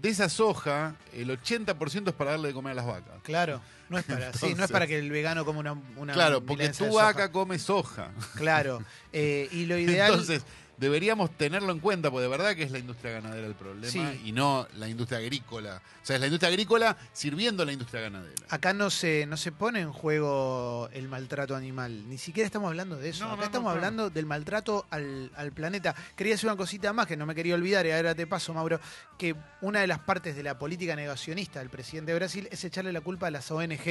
De 0.00 0.10
esa 0.10 0.28
soja, 0.28 0.94
el 1.12 1.30
80% 1.30 2.08
es 2.08 2.14
para 2.14 2.32
darle 2.32 2.48
de 2.48 2.54
comer 2.54 2.72
a 2.72 2.74
las 2.74 2.86
vacas. 2.86 3.14
Claro, 3.22 3.60
no 3.88 3.98
es 3.98 4.04
para, 4.04 4.32
sí, 4.32 4.54
no 4.54 4.64
es 4.64 4.70
para 4.70 4.86
que 4.86 4.98
el 4.98 5.10
vegano 5.10 5.44
coma 5.44 5.60
una, 5.60 5.72
una 5.96 6.12
claro, 6.12 6.44
porque 6.44 6.68
tu 6.68 6.86
soja. 6.86 7.04
vaca 7.04 7.32
come 7.32 7.58
soja. 7.58 8.10
Claro, 8.34 8.82
eh, 9.12 9.48
y 9.52 9.64
lo 9.66 9.78
ideal. 9.78 10.10
Entonces, 10.10 10.42
deberíamos 10.76 11.30
tenerlo 11.36 11.72
en 11.72 11.80
cuenta, 11.80 12.10
porque 12.10 12.22
de 12.22 12.28
verdad 12.28 12.54
que 12.54 12.62
es 12.62 12.70
la 12.70 12.78
industria 12.78 13.12
ganadera 13.12 13.46
el 13.46 13.54
problema 13.54 13.90
Sí. 13.90 14.22
y 14.24 14.32
no 14.32 14.66
la 14.76 14.88
industria 14.88 15.18
agrícola. 15.18 15.80
O 16.02 16.06
sea, 16.06 16.16
es 16.16 16.20
la 16.20 16.26
industria 16.26 16.48
agrícola 16.48 16.96
sirviendo 17.12 17.62
a 17.62 17.66
la 17.66 17.72
industria 17.72 18.02
ganadera. 18.02 18.34
Acá 18.50 18.72
no 18.72 18.90
se, 18.90 19.26
no 19.26 19.36
se 19.36 19.52
pone 19.52 19.80
en 19.80 19.92
juego 19.92 20.88
el 20.92 21.08
maltrato 21.08 21.56
animal, 21.56 22.08
ni 22.08 22.18
siquiera 22.18 22.46
estamos 22.46 22.68
hablando 22.68 22.96
de 22.96 23.08
eso. 23.08 23.24
No, 23.24 23.30
Acá 23.32 23.40
no, 23.40 23.44
estamos 23.46 23.72
hablando 23.72 24.10
del 24.10 24.26
maltrato 24.26 24.86
al, 24.90 25.30
al 25.36 25.52
planeta. 25.52 25.94
Quería 26.14 26.34
decir 26.34 26.48
una 26.48 26.56
cosita 26.56 26.92
más 26.92 27.06
que 27.06 27.16
no 27.16 27.26
me 27.26 27.34
quería 27.34 27.54
olvidar, 27.54 27.86
y 27.86 27.90
ahora 27.92 28.14
te 28.14 28.26
paso, 28.26 28.52
Mauro, 28.54 28.80
que 29.18 29.34
una 29.62 29.80
de 29.80 29.86
las 29.86 29.98
partes 30.00 30.36
de 30.36 30.42
la 30.42 30.58
política 30.58 30.94
negacionista 30.96 31.60
del 31.60 31.70
presidente 31.70 32.12
de 32.12 32.18
Brasil 32.18 32.48
es 32.50 32.62
echarle 32.64 32.92
la 32.92 33.00
culpa 33.00 33.26
a 33.28 33.30
las 33.30 33.50
ONG 33.50 33.82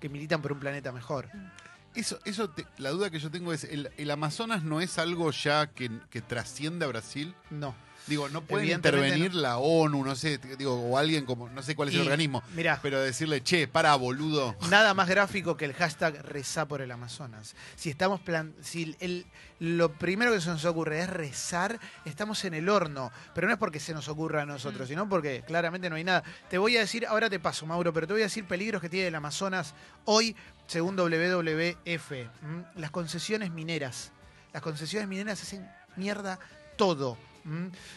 que 0.00 0.08
militan 0.10 0.42
por 0.42 0.52
un 0.52 0.60
planeta 0.60 0.92
mejor. 0.92 1.28
Eso, 1.94 2.18
eso 2.24 2.48
te- 2.50 2.66
la 2.78 2.90
duda 2.90 3.10
que 3.10 3.18
yo 3.18 3.30
tengo 3.30 3.52
es, 3.52 3.64
¿el, 3.64 3.90
el 3.98 4.10
Amazonas 4.10 4.62
no 4.62 4.80
es 4.80 4.98
algo 4.98 5.30
ya 5.30 5.66
que, 5.66 5.90
que 6.10 6.22
trasciende 6.22 6.84
a 6.84 6.88
Brasil? 6.88 7.34
No. 7.50 7.74
Digo, 8.06 8.28
no 8.28 8.42
puede 8.42 8.64
Evidentemente 8.64 9.08
intervenir 9.08 9.34
la 9.34 9.58
ONU, 9.58 10.04
no 10.04 10.16
sé, 10.16 10.38
digo, 10.58 10.74
o 10.74 10.98
alguien 10.98 11.24
como, 11.24 11.48
no 11.48 11.62
sé 11.62 11.76
cuál 11.76 11.88
es 11.88 11.94
el 11.94 12.02
organismo, 12.02 12.42
Mirá, 12.54 12.80
pero 12.82 13.00
decirle, 13.00 13.42
che, 13.42 13.68
para, 13.68 13.94
boludo. 13.94 14.56
Nada 14.70 14.92
más 14.94 15.08
gráfico 15.08 15.56
que 15.56 15.64
el 15.64 15.74
hashtag 15.74 16.20
rezá 16.22 16.66
por 16.66 16.80
el 16.80 16.90
Amazonas. 16.90 17.54
Si 17.76 17.90
estamos 17.90 18.20
plan 18.20 18.54
si 18.60 18.96
el, 19.00 19.26
lo 19.60 19.92
primero 19.92 20.32
que 20.32 20.40
se 20.40 20.50
nos 20.50 20.64
ocurre 20.64 21.00
es 21.00 21.08
rezar, 21.08 21.78
estamos 22.04 22.44
en 22.44 22.54
el 22.54 22.68
horno. 22.68 23.12
Pero 23.34 23.46
no 23.46 23.52
es 23.52 23.58
porque 23.58 23.78
se 23.78 23.94
nos 23.94 24.08
ocurra 24.08 24.42
a 24.42 24.46
nosotros, 24.46 24.88
sino 24.88 25.08
porque 25.08 25.44
claramente 25.46 25.88
no 25.88 25.96
hay 25.96 26.04
nada. 26.04 26.24
Te 26.50 26.58
voy 26.58 26.76
a 26.76 26.80
decir, 26.80 27.06
ahora 27.06 27.30
te 27.30 27.38
paso, 27.38 27.66
Mauro, 27.66 27.92
pero 27.92 28.06
te 28.08 28.12
voy 28.12 28.22
a 28.22 28.26
decir 28.26 28.44
peligros 28.44 28.82
que 28.82 28.88
tiene 28.88 29.06
el 29.06 29.14
Amazonas 29.14 29.74
hoy, 30.04 30.34
según 30.66 30.96
WWF. 30.96 32.12
Las 32.74 32.90
concesiones 32.90 33.52
mineras. 33.52 34.10
Las 34.52 34.62
concesiones 34.62 35.08
mineras 35.08 35.40
hacen 35.40 35.70
mierda 35.96 36.40
todo. 36.76 37.16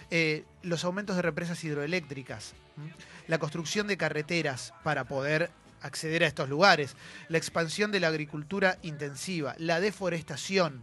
Eh, 0.09 0.43
los 0.63 0.83
aumentos 0.83 1.15
de 1.15 1.21
represas 1.21 1.63
hidroeléctricas. 1.63 2.53
La 3.27 3.37
construcción 3.37 3.87
de 3.87 3.97
carreteras 3.97 4.73
para 4.83 5.05
poder 5.05 5.51
acceder 5.81 6.23
a 6.23 6.27
estos 6.27 6.49
lugares, 6.49 6.95
la 7.29 7.37
expansión 7.37 7.91
de 7.91 7.99
la 7.99 8.07
agricultura 8.07 8.79
intensiva, 8.81 9.55
la 9.59 9.79
deforestación 9.79 10.81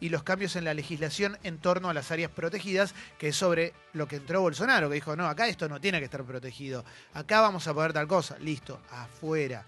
y 0.00 0.08
los 0.08 0.22
cambios 0.22 0.54
en 0.54 0.64
la 0.64 0.72
legislación 0.72 1.36
en 1.42 1.58
torno 1.58 1.90
a 1.90 1.94
las 1.94 2.12
áreas 2.12 2.30
protegidas, 2.30 2.94
que 3.18 3.28
es 3.28 3.36
sobre 3.36 3.74
lo 3.92 4.06
que 4.06 4.16
entró 4.16 4.40
Bolsonaro, 4.40 4.88
que 4.88 4.94
dijo, 4.94 5.16
no, 5.16 5.26
acá 5.26 5.48
esto 5.48 5.68
no 5.68 5.80
tiene 5.80 5.98
que 5.98 6.04
estar 6.04 6.24
protegido, 6.24 6.84
acá 7.12 7.40
vamos 7.40 7.66
a 7.66 7.74
poner 7.74 7.92
tal 7.92 8.06
cosa, 8.06 8.38
listo, 8.38 8.80
afuera. 8.90 9.64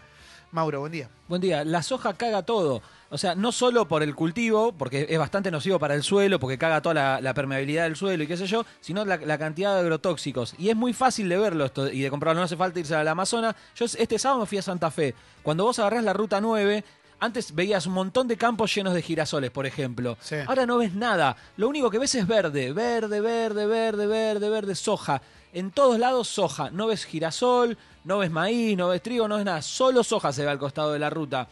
Mauro, 0.53 0.81
buen 0.81 0.93
día. 0.93 1.09
Buen 1.29 1.41
día. 1.41 1.65
La 1.65 1.83
soja 1.83 2.13
caga 2.13 2.43
todo. 2.43 2.83
O 3.09 3.17
sea, 3.17 3.35
no 3.35 3.53
solo 3.53 3.89
por 3.89 4.03
el 4.03 4.15
cultivo, 4.15 4.73
porque 4.73 5.07
es 5.09 5.19
bastante 5.19 5.51
nocivo 5.51 5.79
para 5.79 5.95
el 5.95 6.03
suelo, 6.03 6.39
porque 6.39 6.59
caga 6.59 6.83
toda 6.83 6.95
la, 6.95 7.21
la 7.23 7.33
permeabilidad 7.33 7.85
del 7.85 7.97
suelo 7.97 8.23
y 8.23 8.27
qué 8.27 8.37
sé 8.37 8.47
yo, 8.47 8.67
sino 8.83 9.03
la, 9.07 9.17
la 9.17 9.39
cantidad 9.39 9.75
de 9.75 9.81
agrotóxicos. 9.81 10.55
Y 10.59 10.69
es 10.69 10.77
muy 10.77 10.93
fácil 10.93 11.31
de 11.31 11.39
verlo 11.39 11.65
esto 11.65 11.91
y 11.91 12.03
de 12.03 12.11
comprarlo. 12.11 12.41
No 12.41 12.45
hace 12.45 12.57
falta 12.59 12.81
irse 12.81 12.95
al 12.95 13.09
Amazonas. 13.09 13.55
Yo 13.75 13.87
este 13.87 14.19
sábado 14.19 14.41
me 14.41 14.47
fui 14.47 14.59
a 14.59 14.63
Santa 14.63 14.91
Fe. 14.91 15.15
Cuando 15.43 15.65
vos 15.65 15.79
agarrás 15.79 16.05
la 16.05 16.13
ruta 16.13 16.39
9, 16.39 16.85
antes 17.21 17.55
veías 17.55 17.87
un 17.87 17.95
montón 17.95 18.29
de 18.29 18.37
campos 18.37 18.75
llenos 18.75 18.93
de 18.93 19.01
girasoles, 19.01 19.51
por 19.51 19.65
ejemplo. 19.65 20.19
Sí. 20.21 20.37
Ahora 20.47 20.67
no 20.67 20.77
ves 20.77 20.95
nada. 20.95 21.35
Lo 21.57 21.67
único 21.69 21.89
que 21.89 21.99
ves 21.99 22.15
es 22.15 22.27
verde, 22.27 22.73
verde, 22.75 23.23
verde, 23.23 23.65
verde, 23.67 24.07
verde, 24.07 24.51
verde, 24.51 24.75
soja. 24.75 25.23
En 25.55 25.71
todos 25.71 25.99
lados 25.99 26.29
soja. 26.29 26.71
No 26.71 26.89
ves 26.89 27.05
girasol, 27.07 27.79
no 28.05 28.19
ves 28.19 28.31
maíz, 28.31 28.77
no 28.77 28.89
ves 28.89 29.03
trigo, 29.03 29.29
no 29.29 29.37
ves 29.37 29.45
nada. 29.45 29.63
Solo 29.63 30.03
soja 30.03 30.33
se 30.33 30.45
ve 30.45 30.51
al 30.51 30.59
costado 30.59 30.93
de 30.93 30.99
la 30.99 31.11
ruta. 31.11 31.49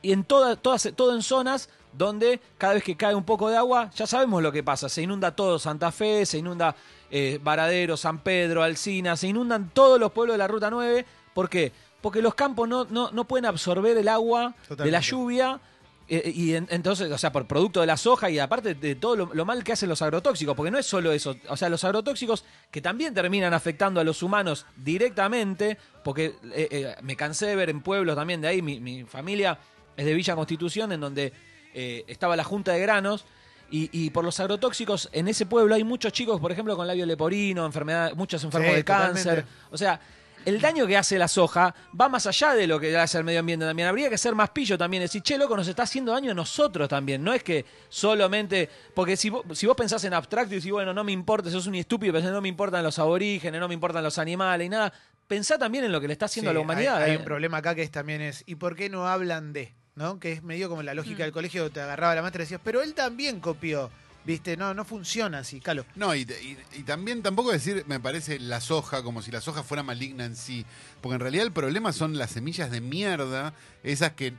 Y 0.00 0.12
en 0.12 0.24
toda, 0.24 0.56
todas, 0.56 0.90
todo 0.96 1.14
en 1.14 1.22
zonas 1.22 1.68
donde 1.92 2.40
cada 2.58 2.74
vez 2.74 2.82
que 2.82 2.96
cae 2.96 3.14
un 3.14 3.24
poco 3.24 3.48
de 3.48 3.56
agua, 3.56 3.90
ya 3.94 4.06
sabemos 4.06 4.42
lo 4.42 4.50
que 4.50 4.62
pasa. 4.62 4.88
Se 4.88 5.02
inunda 5.02 5.36
todo 5.36 5.58
Santa 5.58 5.92
Fe, 5.92 6.26
se 6.26 6.38
inunda 6.38 6.74
eh, 7.10 7.38
Varadero, 7.42 7.96
San 7.96 8.18
Pedro, 8.18 8.62
Alcina, 8.62 9.16
se 9.16 9.28
inundan 9.28 9.70
todos 9.72 10.00
los 10.00 10.12
pueblos 10.12 10.34
de 10.34 10.38
la 10.38 10.48
Ruta 10.48 10.70
9. 10.70 11.04
¿Por 11.34 11.48
qué? 11.48 11.72
Porque 12.00 12.22
los 12.22 12.34
campos 12.34 12.68
no, 12.68 12.86
no, 12.86 13.10
no 13.12 13.24
pueden 13.24 13.46
absorber 13.46 13.96
el 13.96 14.08
agua 14.08 14.54
de 14.68 14.90
la 14.90 15.00
lluvia. 15.00 15.60
Eh, 16.08 16.32
y 16.34 16.54
en- 16.54 16.66
entonces, 16.70 17.10
o 17.10 17.18
sea, 17.18 17.32
por 17.32 17.46
producto 17.46 17.80
de 17.80 17.86
la 17.86 17.96
soja 17.96 18.28
y 18.30 18.38
aparte 18.38 18.74
de 18.74 18.94
todo 18.94 19.16
lo, 19.16 19.30
lo 19.34 19.44
mal 19.44 19.62
que 19.64 19.72
hacen 19.72 19.88
los 19.88 20.02
agrotóxicos, 20.02 20.54
porque 20.56 20.70
no 20.70 20.78
es 20.78 20.86
solo 20.86 21.12
eso, 21.12 21.36
o 21.48 21.56
sea, 21.56 21.68
los 21.68 21.82
agrotóxicos 21.84 22.44
que 22.70 22.80
también 22.80 23.14
terminan 23.14 23.54
afectando 23.54 24.00
a 24.00 24.04
los 24.04 24.22
humanos 24.22 24.66
directamente, 24.76 25.78
porque 26.04 26.34
eh, 26.54 26.68
eh, 26.70 26.94
me 27.02 27.16
cansé 27.16 27.46
de 27.46 27.56
ver 27.56 27.70
en 27.70 27.80
pueblos 27.82 28.16
también 28.16 28.40
de 28.40 28.48
ahí, 28.48 28.62
mi, 28.62 28.80
mi 28.80 29.04
familia 29.04 29.58
es 29.96 30.04
de 30.06 30.14
Villa 30.14 30.34
Constitución, 30.34 30.92
en 30.92 31.00
donde 31.00 31.32
eh, 31.74 32.04
estaba 32.06 32.36
la 32.36 32.44
Junta 32.44 32.72
de 32.72 32.80
Granos, 32.80 33.24
y, 33.70 33.88
y 33.92 34.10
por 34.10 34.22
los 34.24 34.38
agrotóxicos 34.38 35.08
en 35.12 35.28
ese 35.28 35.46
pueblo 35.46 35.74
hay 35.74 35.82
muchos 35.82 36.12
chicos, 36.12 36.38
por 36.40 36.52
ejemplo, 36.52 36.76
con 36.76 36.86
labio 36.86 37.06
leporino, 37.06 37.64
enfermedad, 37.64 38.12
muchos 38.14 38.44
enfermos 38.44 38.70
Sí, 38.70 38.76
de 38.76 38.84
cáncer. 38.84 39.22
totalmente. 39.44 39.50
O 39.70 39.78
sea, 39.78 39.98
el 40.44 40.60
daño 40.60 40.86
que 40.86 40.96
hace 40.96 41.18
la 41.18 41.28
soja 41.28 41.74
va 41.98 42.08
más 42.08 42.26
allá 42.26 42.54
de 42.54 42.66
lo 42.66 42.78
que 42.80 42.96
hace 42.96 43.18
el 43.18 43.24
medio 43.24 43.40
ambiente 43.40 43.64
también. 43.64 43.88
Habría 43.88 44.10
que 44.10 44.18
ser 44.18 44.34
más 44.34 44.50
pillo 44.50 44.76
también, 44.76 45.02
decir, 45.02 45.22
che, 45.22 45.38
loco, 45.38 45.56
nos 45.56 45.68
está 45.68 45.84
haciendo 45.84 46.12
daño 46.12 46.32
a 46.32 46.34
nosotros 46.34 46.88
también. 46.88 47.22
No 47.22 47.32
es 47.32 47.42
que 47.42 47.64
solamente. 47.88 48.68
Porque 48.94 49.16
si 49.16 49.30
vos, 49.30 49.44
si 49.52 49.66
vos 49.66 49.76
pensás 49.76 50.02
en 50.04 50.14
abstracto 50.14 50.54
y 50.54 50.56
decís, 50.58 50.72
bueno, 50.72 50.92
no 50.92 51.04
me 51.04 51.12
importa, 51.12 51.50
sos 51.50 51.66
un 51.66 51.74
estúpido, 51.76 52.12
pensás, 52.12 52.32
no 52.32 52.40
me 52.40 52.48
importan 52.48 52.82
los 52.82 52.98
aborígenes, 52.98 53.60
no 53.60 53.68
me 53.68 53.74
importan 53.74 54.02
los 54.02 54.18
animales 54.18 54.66
y 54.66 54.68
nada. 54.68 54.92
Pensá 55.28 55.58
también 55.58 55.84
en 55.84 55.92
lo 55.92 56.00
que 56.00 56.08
le 56.08 56.12
está 56.12 56.26
haciendo 56.26 56.50
a 56.50 56.54
la 56.54 56.60
humanidad. 56.60 56.96
Hay, 56.96 57.10
hay 57.10 57.16
eh. 57.16 57.18
un 57.18 57.24
problema 57.24 57.58
acá 57.58 57.74
que 57.74 57.82
es, 57.82 57.90
también 57.90 58.20
es, 58.20 58.42
¿y 58.46 58.56
por 58.56 58.76
qué 58.76 58.90
no 58.90 59.08
hablan 59.08 59.52
de? 59.52 59.72
¿No? 59.94 60.18
Que 60.18 60.32
es 60.32 60.42
medio 60.42 60.68
como 60.68 60.82
la 60.82 60.94
lógica 60.94 61.18
Mm. 61.18 61.26
del 61.26 61.32
colegio, 61.32 61.70
te 61.70 61.80
agarraba 61.80 62.14
la 62.14 62.22
maestra 62.22 62.42
y 62.42 62.44
decías, 62.44 62.60
pero 62.64 62.82
él 62.82 62.94
también 62.94 63.40
copió. 63.40 63.90
¿Viste? 64.24 64.56
No, 64.56 64.72
no 64.72 64.84
funciona 64.84 65.38
así, 65.38 65.60
Calo. 65.60 65.84
No, 65.96 66.14
y, 66.14 66.20
y- 66.20 66.56
y 66.78 66.82
también 66.84 67.22
tampoco 67.22 67.50
decir, 67.50 67.84
me 67.88 67.98
parece, 67.98 68.38
la 68.38 68.60
soja, 68.60 69.02
como 69.02 69.20
si 69.20 69.32
la 69.32 69.40
soja 69.40 69.64
fuera 69.64 69.82
maligna 69.82 70.24
en 70.24 70.36
sí. 70.36 70.64
Porque 71.00 71.14
en 71.16 71.20
realidad 71.20 71.44
el 71.44 71.50
problema 71.52 71.92
son 71.92 72.16
las 72.16 72.30
semillas 72.30 72.70
de 72.70 72.80
mierda, 72.80 73.52
esas 73.82 74.12
que, 74.12 74.32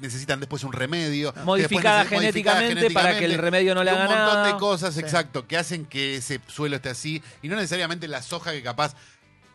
necesitan 0.00 0.38
después 0.38 0.62
un 0.62 0.72
remedio. 0.72 1.34
Modificada 1.44 2.00
después 2.00 2.20
neces- 2.20 2.24
modificada 2.24 2.60
genéticamente 2.60 2.94
para 2.94 3.18
que 3.18 3.24
el 3.24 3.38
remedio 3.38 3.74
no 3.74 3.82
le 3.82 3.90
haga 3.90 4.02
Un 4.02 4.06
montón 4.10 4.34
nada. 4.34 4.46
de 4.52 4.56
cosas, 4.60 4.94
Sí. 4.94 5.00
exacto, 5.00 5.46
que 5.48 5.56
hacen 5.56 5.86
que 5.86 6.16
ese 6.16 6.40
suelo 6.46 6.76
esté 6.76 6.90
así. 6.90 7.20
Y 7.42 7.48
no 7.48 7.56
necesariamente 7.56 8.06
la 8.06 8.22
soja 8.22 8.52
que 8.52 8.62
capaz 8.62 8.94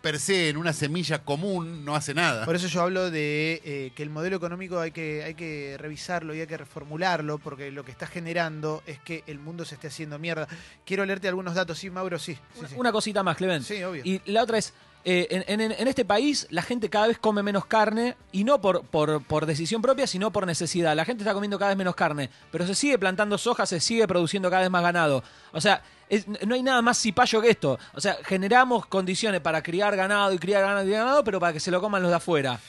per 0.01 0.19
se 0.19 0.49
en 0.49 0.57
una 0.57 0.73
semilla 0.73 1.23
común 1.23 1.85
no 1.85 1.95
hace 1.95 2.13
nada. 2.13 2.45
Por 2.45 2.55
eso 2.55 2.67
yo 2.67 2.81
hablo 2.81 3.11
de 3.11 3.61
eh, 3.63 3.91
que 3.95 4.03
el 4.03 4.09
modelo 4.09 4.35
económico 4.37 4.79
hay 4.79 4.91
que, 4.91 5.23
hay 5.23 5.35
que 5.35 5.75
revisarlo 5.79 6.33
y 6.33 6.41
hay 6.41 6.47
que 6.47 6.57
reformularlo, 6.57 7.37
porque 7.37 7.71
lo 7.71 7.85
que 7.85 7.91
está 7.91 8.07
generando 8.07 8.83
es 8.87 8.99
que 8.99 9.23
el 9.27 9.39
mundo 9.39 9.63
se 9.65 9.75
esté 9.75 9.87
haciendo 9.87 10.17
mierda. 10.19 10.47
Quiero 10.85 11.05
leerte 11.05 11.27
algunos 11.27 11.53
datos, 11.55 11.77
sí, 11.77 11.89
Mauro, 11.89 12.17
sí. 12.19 12.33
sí, 12.33 12.59
Una, 12.59 12.67
sí. 12.69 12.75
una 12.77 12.91
cosita 12.91 13.23
más, 13.23 13.37
Clemen. 13.37 13.63
Sí, 13.63 13.83
obvio. 13.83 14.01
Y 14.05 14.21
la 14.31 14.43
otra 14.43 14.57
es, 14.57 14.73
eh, 15.03 15.27
en, 15.47 15.59
en- 15.61 15.71
en 15.71 15.87
este 15.87 16.05
país 16.05 16.45
la 16.51 16.61
gente 16.61 16.89
cada 16.89 17.07
vez 17.07 17.17
come 17.17 17.41
menos 17.43 17.65
carne 17.65 18.15
y 18.31 18.43
no 18.43 18.61
por, 18.61 18.83
por, 18.85 19.23
por 19.23 19.45
decisión 19.45 19.81
propia, 19.81 20.07
sino 20.07 20.31
por 20.31 20.45
necesidad. 20.45 20.95
La 20.95 21.05
gente 21.05 21.23
está 21.23 21.33
comiendo 21.33 21.57
cada 21.59 21.69
vez 21.69 21.77
menos 21.77 21.95
carne, 21.95 22.29
pero 22.51 22.65
se 22.67 22.75
sigue 22.75 22.97
plantando 22.99 23.37
soja, 23.37 23.65
se 23.65 23.79
sigue 23.79 24.07
produciendo 24.07 24.49
cada 24.49 24.61
vez 24.63 24.71
más 24.71 24.83
ganado. 24.83 25.23
O 25.53 25.61
sea, 25.61 25.81
es- 26.11 26.27
no 26.27 26.53
hay 26.55 26.61
nada 26.61 26.81
más 26.81 27.01
cipayo 27.01 27.41
que 27.41 27.49
esto. 27.49 27.79
O 27.93 28.01
sea, 28.01 28.17
generamos 28.23 28.85
condiciones 28.85 29.39
para 29.41 29.63
criar 29.63 29.95
ganado 29.95 30.33
y 30.33 30.37
criar 30.37 30.61
ganado 30.61 30.85
y 30.87 30.91
ganado, 30.91 31.23
pero 31.23 31.39
para 31.39 31.53
que 31.53 31.59
se 31.59 31.71
lo 31.71 31.79
coman 31.81 32.01
los 32.01 32.11
de 32.11 32.17
afuera. 32.17 32.59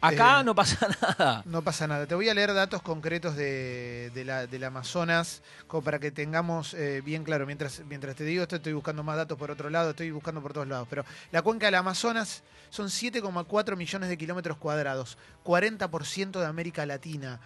Acá 0.00 0.40
Eh, 0.40 0.44
no 0.44 0.54
pasa 0.54 0.88
nada. 1.02 1.42
No 1.44 1.62
pasa 1.62 1.86
nada. 1.86 2.06
Te 2.06 2.14
voy 2.14 2.28
a 2.28 2.34
leer 2.34 2.54
datos 2.54 2.82
concretos 2.82 3.36
de, 3.36 4.10
de 4.14 4.24
la, 4.24 4.46
del 4.46 4.64
Amazonas, 4.64 5.42
como 5.66 5.82
para 5.82 5.98
que 5.98 6.10
tengamos 6.10 6.74
eh, 6.74 7.00
bien 7.04 7.24
claro. 7.24 7.46
Mientras, 7.46 7.82
mientras 7.88 8.14
te 8.14 8.24
digo 8.24 8.42
esto, 8.42 8.56
estoy 8.56 8.72
buscando 8.72 9.02
más 9.02 9.16
datos 9.16 9.36
por 9.36 9.50
otro 9.50 9.70
lado, 9.70 9.90
estoy 9.90 10.10
buscando 10.10 10.40
por 10.40 10.52
todos 10.52 10.68
lados. 10.68 10.86
Pero 10.88 11.04
la 11.32 11.42
cuenca 11.42 11.66
del 11.66 11.74
Amazonas 11.74 12.42
son 12.70 12.88
7,4 12.88 13.76
millones 13.76 14.08
de 14.08 14.18
kilómetros 14.18 14.56
cuadrados, 14.58 15.18
40% 15.44 16.38
de 16.38 16.46
América 16.46 16.86
Latina. 16.86 17.40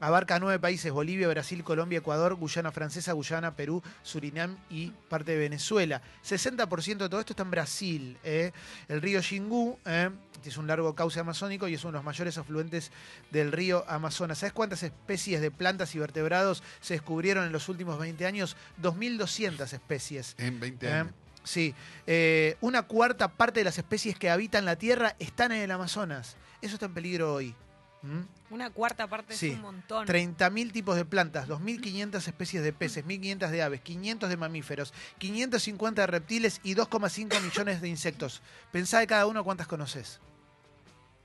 Abarca 0.00 0.40
nueve 0.40 0.58
países, 0.58 0.90
Bolivia, 0.90 1.28
Brasil, 1.28 1.62
Colombia, 1.62 1.98
Ecuador, 1.98 2.34
Guyana 2.34 2.72
Francesa, 2.72 3.12
Guyana, 3.12 3.54
Perú, 3.54 3.82
Surinam 4.02 4.56
y 4.68 4.90
parte 5.08 5.30
de 5.32 5.38
Venezuela. 5.38 6.02
60% 6.24 6.96
de 6.96 7.08
todo 7.08 7.20
esto 7.20 7.34
está 7.34 7.44
en 7.44 7.52
Brasil. 7.52 8.18
¿eh? 8.24 8.50
El 8.88 9.00
río 9.00 9.22
Xingú, 9.22 9.78
¿eh? 9.84 10.10
Es 10.48 10.56
un 10.56 10.66
largo 10.66 10.94
cauce 10.94 11.20
amazónico 11.20 11.68
y 11.68 11.74
es 11.74 11.84
uno 11.84 11.92
de 11.92 11.98
los 11.98 12.04
mayores 12.04 12.38
afluentes 12.38 12.90
del 13.30 13.52
río 13.52 13.84
Amazonas. 13.88 14.38
¿Sabes 14.38 14.52
cuántas 14.52 14.82
especies 14.82 15.40
de 15.40 15.50
plantas 15.50 15.94
y 15.94 15.98
vertebrados 15.98 16.62
se 16.80 16.94
descubrieron 16.94 17.44
en 17.44 17.52
los 17.52 17.68
últimos 17.68 17.98
20 17.98 18.26
años? 18.26 18.56
2.200 18.82 19.72
especies. 19.72 20.34
En 20.38 20.60
20 20.60 20.86
¿eh? 20.86 20.92
años. 20.92 21.12
Sí, 21.42 21.74
Eh, 22.06 22.56
una 22.62 22.82
cuarta 22.84 23.28
parte 23.28 23.60
de 23.60 23.64
las 23.64 23.76
especies 23.78 24.18
que 24.18 24.30
habitan 24.30 24.64
la 24.64 24.76
Tierra 24.76 25.14
están 25.18 25.52
en 25.52 25.60
el 25.62 25.70
Amazonas. 25.70 26.36
Eso 26.62 26.74
está 26.74 26.86
en 26.86 26.94
peligro 26.94 27.34
hoy. 27.34 27.54
¿Mm? 28.02 28.20
Una 28.54 28.70
cuarta 28.70 29.06
parte 29.06 29.34
Sí. 29.34 29.48
es 29.48 29.54
un 29.56 29.62
montón. 29.62 30.06
30.000 30.06 30.72
tipos 30.72 30.94
de 30.96 31.04
plantas, 31.06 31.48
2.500 31.48 32.26
especies 32.28 32.62
de 32.62 32.72
peces, 32.72 33.04
1.500 33.04 33.50
de 33.50 33.62
aves, 33.62 33.80
500 33.80 34.28
de 34.28 34.36
mamíferos, 34.36 34.92
550 35.18 36.02
de 36.02 36.06
reptiles 36.06 36.60
y 36.62 36.74
2,5 36.74 37.40
millones 37.42 37.80
de 37.80 37.88
insectos. 37.88 38.42
Pensá 38.72 38.98
de 39.00 39.06
cada 39.06 39.26
uno 39.26 39.42
cuántas 39.44 39.66
conoces. 39.66 40.20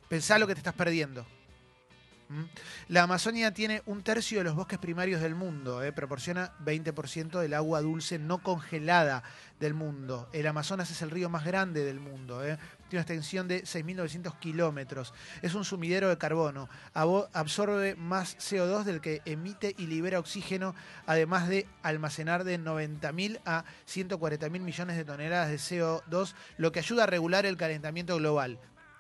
Pensá 0.10 0.40
lo 0.40 0.48
que 0.48 0.56
te 0.56 0.60
estás 0.60 0.74
perdiendo. 0.74 1.26
¿Mm? 2.30 2.44
La 2.90 3.04
Amazonia 3.04 3.54
tiene 3.54 3.82
un 3.88 4.04
tercio 4.04 4.40
de 4.40 4.44
los 4.44 4.56
bosques 4.56 4.78
primarios 4.78 5.22
del 5.22 5.34
mundo, 5.34 5.84
eh, 5.84 5.92
proporciona 5.92 6.54
20% 6.64 7.40
del 7.40 7.56
agua 7.56 7.82
dulce 7.82 8.20
no 8.20 8.42
congelada 8.42 9.24
del 9.60 9.74
mundo. 9.74 10.30
El 10.32 10.46
Amazonas 10.46 10.92
es 10.92 11.02
el 11.04 11.10
río 11.10 11.30
más 11.30 11.44
grande 11.44 11.84
del 11.84 12.00
mundo, 12.00 12.44
eh. 12.44 12.58
tiene 12.88 12.94
una 12.94 13.02
extensión 13.02 13.48
de 13.48 13.64
6.900 13.64 14.38
kilómetros. 14.38 15.14
Es 15.42 15.56
un 15.56 15.64
sumidero 15.64 16.10
de 16.10 16.18
carbono, 16.18 16.70
absorbe 16.94 17.96
más 17.96 18.38
CO2 18.38 18.84
del 18.84 19.02
que 19.02 19.22
emite 19.26 19.76
y 19.78 19.88
libera 19.88 20.20
oxígeno, 20.20 20.76
además 21.08 21.50
de 21.50 21.68
almacenar 21.82 22.44
de 22.44 22.60
90.000 22.60 23.42
a 23.46 23.64
140.000 23.88 24.60
millones 24.60 24.98
de 24.98 25.06
toneladas 25.06 25.50
de 25.50 25.58
CO2, 25.58 26.34
lo 26.58 26.72
que 26.72 26.80
ayuda 26.80 27.04
a 27.04 27.08
regular 27.08 27.48
el 27.48 27.58
calentamiento 27.58 28.18
global. 28.18 28.60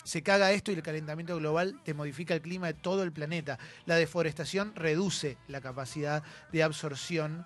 Se 0.10 0.24
caga 0.24 0.52
esto 0.52 0.72
y 0.72 0.74
el 0.74 0.82
calentamiento 0.82 1.38
global 1.38 1.80
te 1.84 1.94
modifica 1.94 2.34
el 2.34 2.42
clima 2.42 2.66
de 2.66 2.74
todo 2.74 3.04
el 3.04 3.12
planeta. 3.12 3.60
La 3.86 3.94
deforestación 3.94 4.74
reduce 4.74 5.38
la 5.48 5.62
capacidad 5.62 6.24
de 6.52 6.64
absorción 6.64 7.46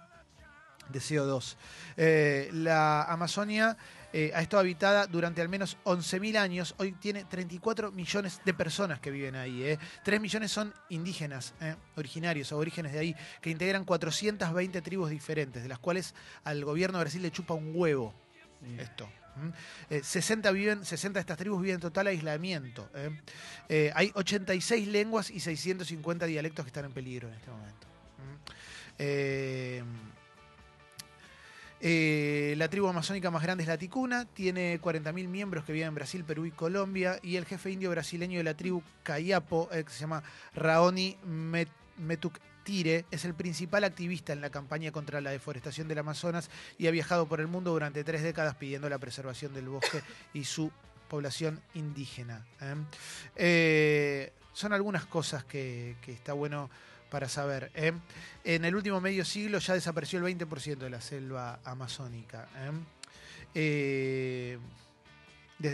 de 0.88 1.00
CO2. 1.00 1.58
Eh, 1.98 2.50
la 2.54 3.04
Amazonia 3.04 3.76
eh, 4.14 4.32
ha 4.34 4.42
estado 4.42 4.62
habitada 4.62 5.08
durante 5.08 5.42
al 5.42 5.50
menos 5.50 5.76
11.000 5.84 6.38
años. 6.38 6.74
Hoy 6.78 6.94
tiene 6.94 7.26
34 7.26 7.92
millones 7.92 8.40
de 8.46 8.54
personas 8.54 9.02
que 9.02 9.12
viven 9.12 9.36
ahí. 9.36 9.62
eh. 9.64 9.78
3 10.06 10.22
millones 10.22 10.50
son 10.50 10.74
indígenas, 10.88 11.54
eh, 11.60 11.76
originarios, 11.98 12.50
aborígenes 12.54 12.94
de 12.94 13.00
ahí, 13.00 13.16
que 13.42 13.50
integran 13.50 13.84
420 13.84 14.82
tribus 14.82 15.10
diferentes, 15.10 15.64
de 15.64 15.68
las 15.68 15.80
cuales 15.80 16.16
al 16.46 16.64
gobierno 16.64 16.98
de 16.98 17.04
Brasil 17.04 17.22
le 17.22 17.30
chupa 17.30 17.56
un 17.56 17.74
huevo 17.76 18.14
esto. 18.78 19.10
Eh, 19.90 20.02
60, 20.04 20.52
viven, 20.52 20.86
60 20.86 21.18
de 21.18 21.22
estas 21.22 21.38
tribus 21.38 21.62
viven 21.62 21.76
en 21.76 21.82
total 21.82 22.08
aislamiento. 22.08 22.90
¿eh? 22.94 23.10
Eh, 23.70 23.92
hay 23.96 24.12
86 24.14 24.88
lenguas 24.88 25.30
y 25.32 25.40
650 25.40 26.26
dialectos 26.26 26.66
que 26.66 26.70
están 26.70 26.86
en 26.86 26.92
peligro 26.92 27.28
en 27.28 27.34
este 27.34 27.50
momento. 27.52 27.88
Eh, 31.86 32.54
la 32.58 32.70
tribu 32.70 32.88
amazónica 32.88 33.30
más 33.30 33.44
grande 33.44 33.64
es 33.64 33.68
la 33.68 33.78
Ticuna, 33.78 34.26
tiene 34.26 34.80
40.000 34.80 35.28
miembros 35.28 35.66
que 35.66 35.74
viven 35.74 35.90
en 35.90 35.96
Brasil, 35.96 36.24
Perú 36.24 36.46
y 36.46 36.52
Colombia, 36.52 37.20
y 37.22 37.36
el 37.36 37.46
jefe 37.46 37.72
indio 37.72 37.90
brasileño 37.90 38.38
de 38.38 38.44
la 38.46 38.54
tribu 38.54 38.82
Kayapo, 39.04 39.68
eh, 39.74 39.84
que 39.84 39.92
se 39.92 40.00
llama 40.00 40.24
Raoni 40.56 41.18
Met- 41.28 41.68
Metuktire, 42.64 43.04
es 43.12 43.26
el 43.26 43.34
principal 43.34 43.84
activista 43.84 44.32
en 44.32 44.40
la 44.40 44.50
campaña 44.50 44.94
contra 44.94 45.20
la 45.20 45.32
deforestación 45.32 45.90
del 45.90 46.00
Amazonas 46.00 46.50
y 46.78 46.88
ha 46.88 46.92
viajado 46.92 47.28
por 47.28 47.42
el 47.42 47.48
mundo 47.48 47.72
durante 47.72 48.06
tres 48.06 48.24
décadas 48.24 48.56
pidiendo 48.56 48.88
la 48.88 49.00
preservación 49.00 49.54
del 49.54 49.68
bosque 49.68 50.02
y 50.34 50.46
su 50.46 50.72
población 51.10 51.62
indígena. 51.74 52.46
¿eh? 52.62 52.76
Eh, 53.36 54.32
son 54.54 54.72
algunas 54.72 55.06
cosas 55.06 55.44
que, 55.44 55.98
está 56.08 56.32
bueno 56.32 56.70
para 57.10 57.28
saber. 57.28 57.70
¿eh? 57.76 57.92
En 58.46 58.64
el 58.64 58.76
último 58.76 59.02
medio 59.02 59.26
siglo 59.26 59.60
ya 59.60 59.74
desapareció 59.74 60.26
el 60.26 60.38
20% 60.38 60.78
de 60.78 60.90
la 60.90 61.02
selva 61.02 61.60
amazónica. 61.66 62.48
desde 63.54 64.58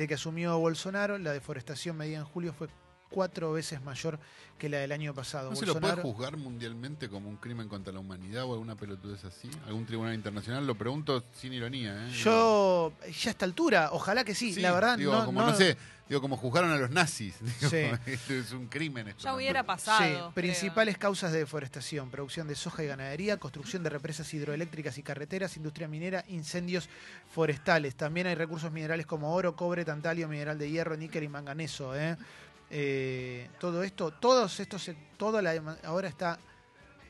que 0.07 0.13
asumió 0.15 0.57
Bolsonaro, 0.57 1.19
la 1.19 1.33
deforestación 1.33 1.97
medida 1.97 2.17
en 2.17 2.25
julio 2.25 2.51
fue 2.51 2.67
cuatro 3.09 3.51
veces 3.53 3.81
mayor 3.81 4.19
que 4.57 4.67
la 4.69 4.77
del 4.79 4.91
año 4.91 5.13
pasado. 5.13 5.49
¿No 5.49 5.55
se 5.55 5.65
lo 5.65 5.79
puede 5.79 5.95
juzgar 6.01 6.35
mundialmente 6.37 7.07
como 7.09 7.29
un 7.29 7.37
crimen 7.37 7.67
contra 7.69 7.93
la 7.93 7.99
humanidad 7.99 8.43
o 8.43 8.53
alguna 8.53 8.75
pelotudez 8.75 9.23
así? 9.25 9.49
¿Algún 9.65 9.85
tribunal 9.85 10.13
internacional? 10.13 10.67
Lo 10.67 10.75
pregunto 10.75 11.23
sin 11.33 11.53
ironía. 11.53 12.07
¿eh? 12.07 12.11
Yo, 12.11 12.91
ya 13.05 13.29
a 13.29 13.31
esta 13.31 13.45
altura, 13.45 13.89
ojalá 13.93 14.23
que 14.23 14.35
sí, 14.35 14.53
Sí, 14.53 14.59
la 14.61 14.73
verdad 14.73 14.97
digo, 14.97 15.13
no, 15.13 15.25
como 15.25 15.41
no, 15.41 15.55
sé, 15.55 15.77
digo, 16.09 16.19
como 16.19 16.35
juzgaron 16.35 16.71
a 16.71 16.77
los 16.77 16.89
nazis. 16.91 17.35
Digo, 17.61 17.69
Sí. 17.69 18.11
esto 18.11 18.33
es 18.33 18.51
un 18.51 18.67
crimen. 18.67 19.07
Esto, 19.07 19.23
Ya 19.23 19.29
¿no? 19.31 19.37
hubiera 19.37 19.61
Sí, 19.61 19.67
pasado. 19.67 20.31
principales 20.33 20.97
causas 20.97 21.31
de 21.31 21.39
deforestación, 21.39 22.09
producción 22.09 22.47
de 22.49 22.55
soja 22.55 22.83
y 22.83 22.87
ganadería, 22.87 23.37
construcción 23.37 23.81
de 23.83 23.89
represas 23.91 24.33
hidroeléctricas 24.33 24.97
y 24.97 25.03
carreteras, 25.03 25.55
industria 25.55 25.87
minera, 25.87 26.25
incendios 26.27 26.89
forestales. 27.33 27.95
También 27.95 28.27
hay 28.27 28.35
recursos 28.35 28.71
minerales 28.73 29.05
como 29.05 29.33
oro, 29.33 29.55
cobre, 29.55 29.85
tantalio, 29.85 30.27
mineral 30.27 30.57
de 30.59 30.69
hierro, 30.69 30.97
níquel 30.97 31.23
y 31.23 31.29
manganeso. 31.29 31.95
¿eh? 31.97 32.17
Eh, 32.71 33.49
todo 33.59 33.83
esto, 33.83 34.11
todos 34.11 34.59
estos, 34.59 34.91
toda 35.17 35.41
la 35.41 35.77
ahora 35.83 36.07
está 36.07 36.39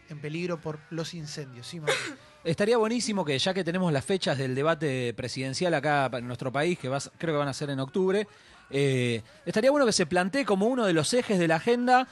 en 0.09 0.19
peligro 0.19 0.59
por 0.59 0.79
los 0.89 1.13
incendios. 1.13 1.67
Sí. 1.67 1.81
Estaría 2.43 2.77
buenísimo 2.77 3.25
que 3.25 3.37
ya 3.37 3.53
que 3.53 3.65
tenemos 3.65 3.91
las 3.91 4.05
fechas 4.05 4.37
del 4.37 4.55
debate 4.55 5.13
presidencial 5.13 5.73
acá 5.73 6.09
en 6.13 6.25
nuestro 6.25 6.51
país, 6.51 6.79
que 6.79 6.87
va 6.87 6.97
a- 6.97 7.11
creo 7.17 7.33
que 7.33 7.37
van 7.39 7.49
a 7.49 7.53
ser 7.53 7.69
en 7.69 7.79
octubre, 7.81 8.25
eh, 8.69 9.21
estaría 9.45 9.71
bueno 9.71 9.85
que 9.85 9.91
se 9.91 10.05
plantee 10.05 10.45
como 10.45 10.67
uno 10.67 10.85
de 10.85 10.93
los 10.93 11.13
ejes 11.13 11.37
de 11.37 11.47
la 11.49 11.57
agenda 11.57 12.07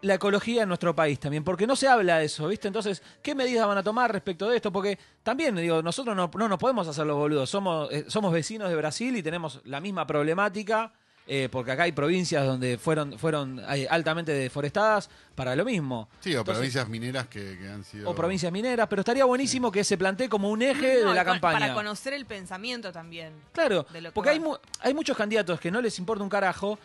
la 0.00 0.14
ecología 0.14 0.62
en 0.62 0.68
nuestro 0.68 0.94
país 0.94 1.18
también, 1.18 1.42
porque 1.42 1.66
no 1.66 1.74
se 1.74 1.88
habla 1.88 2.18
de 2.18 2.26
eso, 2.26 2.46
¿viste? 2.46 2.68
Entonces, 2.68 3.02
¿qué 3.20 3.34
medidas 3.34 3.66
van 3.66 3.78
a 3.78 3.82
tomar 3.82 4.12
respecto 4.12 4.48
de 4.48 4.54
esto? 4.56 4.70
Porque 4.72 4.96
también, 5.24 5.56
digo, 5.56 5.82
nosotros 5.82 6.14
no, 6.14 6.30
no 6.34 6.48
nos 6.48 6.58
podemos 6.58 6.86
hacer 6.86 7.04
los 7.04 7.16
boludos, 7.16 7.50
somos, 7.50 7.90
eh, 7.92 8.04
somos 8.06 8.32
vecinos 8.32 8.70
de 8.70 8.76
Brasil 8.76 9.16
y 9.16 9.22
tenemos 9.24 9.60
la 9.64 9.80
misma 9.80 10.06
problemática. 10.06 10.92
Eh, 11.30 11.48
porque 11.52 11.70
acá 11.72 11.82
hay 11.82 11.92
provincias 11.92 12.44
donde 12.46 12.78
fueron, 12.78 13.18
fueron 13.18 13.60
eh, 13.70 13.86
altamente 13.90 14.32
deforestadas 14.32 15.10
para 15.34 15.54
lo 15.54 15.64
mismo. 15.64 16.08
Sí, 16.20 16.30
o 16.34 16.38
Entonces- 16.40 16.54
provincias 16.56 16.88
mineras 16.88 17.26
que, 17.28 17.58
que 17.58 17.68
han 17.68 17.84
sido. 17.84 18.08
o 18.10 18.14
provincias 18.14 18.50
mineras, 18.50 18.86
pero 18.88 19.00
estaría 19.00 19.24
buenísimo 19.26 19.70
que 19.70 19.84
se 19.84 19.98
plantee 19.98 20.28
como 20.28 20.48
un 20.50 20.62
eje 20.62 21.02
No, 21.04 21.10
de 21.10 21.14
la 21.14 21.24
con- 21.24 21.34
campaña. 21.34 21.58
Para 21.60 21.74
conocer 21.74 22.14
el 22.14 22.24
pensamiento 22.26 22.90
también. 22.92 23.32
Claro, 23.52 23.86
de 23.92 24.00
lo 24.00 24.08
que 24.10 24.14
porque 24.14 24.30
hay, 24.30 24.40
mu- 24.40 24.56
hay 24.80 24.94
muchos 24.94 25.16
candidatos 25.16 25.60
que 25.60 25.70
no 25.70 25.80
les 25.82 25.98
importa 25.98 26.24
un 26.24 26.30
carajo 26.30 26.78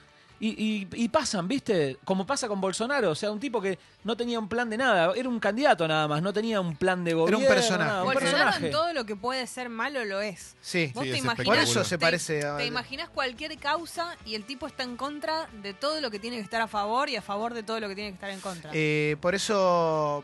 y, 0.47 0.88
y- 0.93 1.03
y 1.03 1.10
pasan, 1.10 1.47
¿viste? 1.47 1.97
Como 2.03 2.25
pasa 2.25 2.47
con 2.47 2.60
Bolsonaro, 2.60 3.12
o 3.12 3.15
sea, 3.15 3.32
un 3.32 3.39
tipo 3.39 3.62
que 3.62 3.77
no 4.03 4.17
tenía 4.17 4.39
un 4.39 4.49
plan 4.49 4.69
de 4.69 4.77
nada, 4.77 5.13
era 5.15 5.29
un 5.29 5.39
candidato 5.39 5.88
nada 5.88 6.08
más, 6.08 6.21
no 6.21 6.34
tenía 6.34 6.60
un 6.60 6.75
plan 6.75 7.03
de 7.03 7.13
gobierno. 7.13 7.47
personaje. 7.47 7.86
nada, 7.89 8.01
un 8.03 8.06
Bolsonaro 8.08 8.32
Bolsonaro 8.36 8.51
personaje. 8.51 8.65
en 8.65 8.71
todo 8.71 8.93
lo 8.93 9.06
que 9.06 9.15
puede 9.15 9.47
ser 9.47 9.69
malo 9.69 10.03
lo 10.06 10.21
es. 10.21 10.56
Sí, 10.62 10.91
Vos 10.93 11.03
Sí, 11.06 11.12
te 11.12 11.17
es 11.17 11.23
imaginás. 11.23 11.45
por 11.45 11.58
eso 11.58 11.84
se 11.84 11.97
te- 11.97 12.01
parece 12.01 12.45
a... 12.45 12.58
Te 12.58 12.65
imaginas 12.65 13.10
cualquier 13.10 13.58
causa 13.58 14.17
y 14.25 14.36
el 14.36 14.43
tipo 14.45 14.67
está 14.67 14.84
en 14.84 14.97
contra 14.97 15.47
de 15.62 15.73
todo 15.73 16.01
lo 16.01 16.12
que 16.12 16.19
tiene 16.19 16.36
que 16.38 16.43
estar 16.43 16.62
a 16.62 16.67
favor 16.67 17.10
y 17.10 17.15
a 17.15 17.21
favor 17.21 17.53
de 17.53 17.63
todo 17.63 17.79
lo 17.79 17.88
que 17.88 17.95
tiene 17.95 18.10
que 18.10 18.15
estar 18.15 18.29
en 18.29 18.39
contra. 18.41 18.71
Eh, 18.73 19.15
por 19.21 19.36
eso 19.36 20.23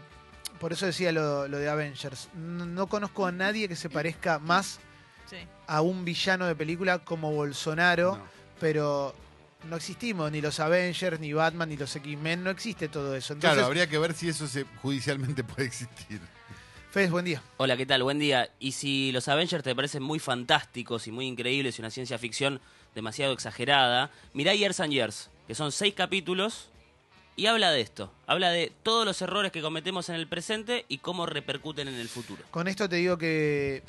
por 0.59 0.73
eso 0.73 0.85
decía 0.85 1.13
lo, 1.13 1.47
lo 1.47 1.57
de 1.57 1.69
Avengers. 1.69 2.27
No, 2.35 2.65
no 2.65 2.87
conozco 2.87 3.25
a 3.25 3.31
nadie 3.31 3.69
que 3.69 3.77
se 3.77 3.89
parezca 3.89 4.39
más 4.39 4.79
Sí. 5.29 5.37
a 5.67 5.79
un 5.81 6.03
villano 6.03 6.45
de 6.47 6.55
película 6.55 6.99
como 6.99 7.31
Bolsonaro, 7.31 8.17
No. 8.17 8.23
pero 8.59 9.13
no 9.63 9.75
existimos 9.75 10.31
ni 10.31 10.41
los 10.41 10.59
Avengers, 10.59 11.19
ni 11.19 11.33
Batman, 11.33 11.69
ni 11.69 11.77
los 11.77 11.95
X-Men, 11.95 12.43
no 12.43 12.49
existe 12.49 12.87
todo 12.87 13.15
eso. 13.15 13.33
Entonces, 13.33 13.55
Claro, 13.55 13.67
habría 13.67 13.87
que 13.87 13.97
ver 13.97 14.13
si 14.13 14.29
eso 14.29 14.47
se, 14.47 14.65
judicialmente 14.81 15.43
puede 15.45 15.67
existir. 15.67 16.21
Fez, 16.91 17.11
buen 17.11 17.25
día. 17.25 17.43
Hola, 17.57 17.77
¿qué 17.77 17.85
tal? 17.85 18.01
Buen 18.01 18.17
día. 18.17 18.49
Y 18.59 18.71
si 18.71 19.11
los 19.11 19.27
Avengers 19.27 19.63
te 19.63 19.75
parecen 19.75 20.01
muy 20.01 20.17
fantásticos 20.17 21.07
y 21.07 21.11
muy 21.11 21.27
increíbles 21.27 21.77
y 21.77 21.81
una 21.81 21.91
ciencia 21.91 22.17
ficción 22.17 22.61
demasiado 22.95 23.33
exagerada, 23.33 24.09
mirá 24.33 24.55
Years 24.55 24.79
and 24.79 24.91
Years, 24.91 25.29
que 25.47 25.53
son 25.53 25.71
seis 25.71 25.93
capítulos 25.93 26.69
y 27.35 27.45
habla 27.45 27.71
de 27.71 27.81
esto. 27.81 28.11
Habla 28.25 28.49
de 28.49 28.71
todos 28.81 29.05
los 29.05 29.21
errores 29.21 29.51
que 29.51 29.61
cometemos 29.61 30.09
en 30.09 30.15
el 30.15 30.27
presente 30.27 30.85
y 30.87 30.97
cómo 30.97 31.27
repercuten 31.27 31.87
en 31.87 31.95
el 31.95 32.09
futuro. 32.09 32.43
Con 32.49 32.67
esto 32.67 32.89
te 32.89 32.95
digo 32.95 33.19
que 33.19 33.83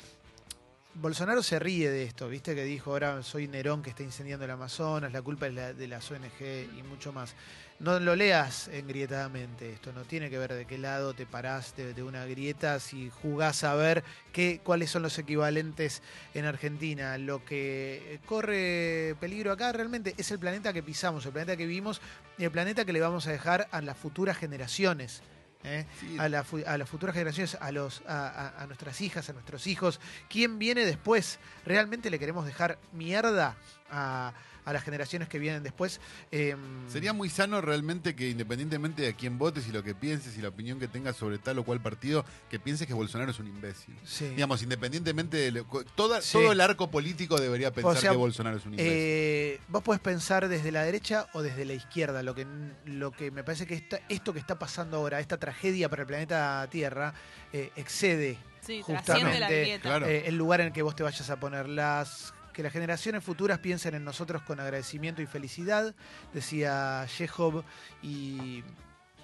Bolsonaro 0.93 1.41
se 1.41 1.57
ríe 1.57 1.89
de 1.89 2.03
esto, 2.03 2.27
viste 2.27 2.53
que 2.53 2.65
dijo 2.65 2.91
ahora 2.91 3.23
soy 3.23 3.47
Nerón 3.47 3.81
que 3.81 3.89
está 3.91 4.03
incendiando 4.03 4.43
el 4.43 4.51
Amazonas, 4.51 5.13
la 5.13 5.21
culpa 5.21 5.47
es 5.47 5.53
la- 5.53 5.73
de 5.73 5.87
las 5.87 6.11
ONG 6.11 6.67
y 6.77 6.83
mucho 6.83 7.13
más. 7.13 7.33
No 7.79 7.97
lo 7.99 8.13
leas 8.15 8.67
engrietadamente 8.67 9.71
esto, 9.71 9.93
no 9.93 10.03
tiene 10.03 10.29
que 10.29 10.37
ver 10.37 10.53
de 10.53 10.65
qué 10.65 10.77
lado 10.77 11.13
te 11.13 11.25
parás 11.25 11.75
de, 11.77 11.93
de 11.93 12.03
una 12.03 12.25
grieta, 12.25 12.77
si 12.81 13.09
jugás 13.09 13.63
a 13.63 13.73
ver 13.75 14.03
qué, 14.33 14.59
cuáles 14.63 14.91
son 14.91 15.01
los 15.01 15.17
equivalentes 15.17 16.03
en 16.33 16.43
Argentina. 16.45 17.17
Lo 17.17 17.43
que 17.45 18.19
corre 18.25 19.15
peligro 19.21 19.53
acá 19.53 19.71
realmente 19.71 20.13
es 20.17 20.29
el 20.31 20.39
planeta 20.39 20.73
que 20.73 20.83
pisamos, 20.83 21.25
el 21.25 21.31
planeta 21.31 21.55
que 21.55 21.65
vivimos 21.65 22.01
y 22.37 22.43
el 22.43 22.51
planeta 22.51 22.83
que 22.83 22.93
le 22.93 22.99
vamos 22.99 23.27
a 23.27 23.31
dejar 23.31 23.67
a 23.71 23.81
las 23.81 23.97
futuras 23.97 24.37
generaciones. 24.37 25.23
¿Eh? 25.63 25.85
Sí, 25.99 26.17
a, 26.19 26.29
la 26.29 26.45
a 26.67 26.77
las 26.77 26.89
futuras 26.89 27.13
generaciones, 27.13 27.57
a, 27.59 27.71
los, 27.71 28.01
a 28.07 28.65
nuestras 28.67 29.01
hijas, 29.01 29.29
a 29.29 29.33
nuestros 29.33 29.67
hijos. 29.67 29.99
¿Quién 30.29 30.59
viene 30.59 30.85
después? 30.85 31.39
¿Realmente 31.65 32.09
le 32.09 32.19
queremos 32.19 32.45
dejar 32.45 32.77
mierda 32.93 33.55
a, 33.89 34.33
a 34.65 34.73
las 34.73 34.83
generaciones 34.83 35.27
que 35.29 35.39
vienen 35.39 35.63
después? 35.63 35.99
Em, 36.31 36.57
Sería 36.89 37.13
muy 37.13 37.29
sano 37.29 37.61
realmente 37.61 38.15
que 38.15 38.29
independientemente 38.29 39.01
de 39.03 39.09
a 39.09 39.13
quién 39.13 39.37
votes 39.37 39.67
y 39.67 39.71
lo 39.71 39.83
que 39.83 39.95
pienses 39.95 40.37
y 40.37 40.41
la 40.41 40.49
opinión 40.49 40.79
que 40.79 40.87
tengas 40.87 41.15
sobre 41.15 41.37
tal 41.37 41.59
o 41.59 41.63
cual 41.63 41.81
partido, 41.81 42.25
que 42.49 42.59
pienses 42.59 42.87
que 42.87 42.93
Bolsonaro 42.93 43.31
es 43.31 43.39
un 43.39 43.47
imbécil. 43.47 43.95
sí. 44.03 44.29
Digamos, 44.29 44.61
independientemente 44.63 45.37
de... 45.37 45.51
lo- 45.51 45.65
toda- 45.95 46.21
Sí. 46.21 46.33
Todo 46.37 46.51
el 46.51 46.61
arco 46.61 46.89
político 46.91 47.39
debería 47.39 47.71
pensar 47.73 47.97
sea, 47.97 48.11
que 48.11 48.17
Bolsonaro 48.17 48.57
es 48.57 48.65
un 48.65 48.73
imbécil. 48.73 48.91
Eh, 48.93 49.59
vos 49.67 49.81
podés 49.83 50.01
pensar 50.01 50.47
desde 50.47 50.71
la 50.71 50.83
derecha 50.83 51.27
o 51.33 51.41
desde 51.41 51.65
la 51.65 51.73
izquierda. 51.73 52.21
Lo 52.23 52.35
que, 52.35 52.45
lo 52.85 53.11
que 53.11 53.31
me 53.31 53.43
parece 53.43 53.65
que 53.65 53.75
esta- 53.75 53.99
esto 54.09 54.33
que 54.33 54.39
está 54.39 54.57
pasando 54.59 54.97
ahora, 54.97 55.19
esta 55.19 55.37
tragedia 55.37 55.89
para 55.89 56.03
el 56.03 56.07
planeta 56.07 56.67
Tierra, 56.69 57.13
eh, 57.53 57.71
excede 57.75 58.37
Sí, 58.61 58.81
Justamente, 58.83 59.39
la 59.39 59.79
claro. 59.79 60.05
eh, 60.05 60.27
el 60.27 60.35
lugar 60.37 60.61
en 60.61 60.67
el 60.67 60.73
que 60.73 60.83
vos 60.83 60.95
te 60.95 61.01
vayas 61.01 61.27
a 61.31 61.39
poner. 61.39 61.67
Las, 61.67 62.31
que 62.61 62.63
las 62.63 62.73
generaciones 62.73 63.23
futuras 63.23 63.57
piensen 63.57 63.95
en 63.95 64.03
nosotros 64.03 64.43
con 64.43 64.59
agradecimiento 64.59 65.19
y 65.23 65.25
felicidad, 65.25 65.95
decía 66.31 67.03
Chekhov, 67.07 67.63
y 68.03 68.63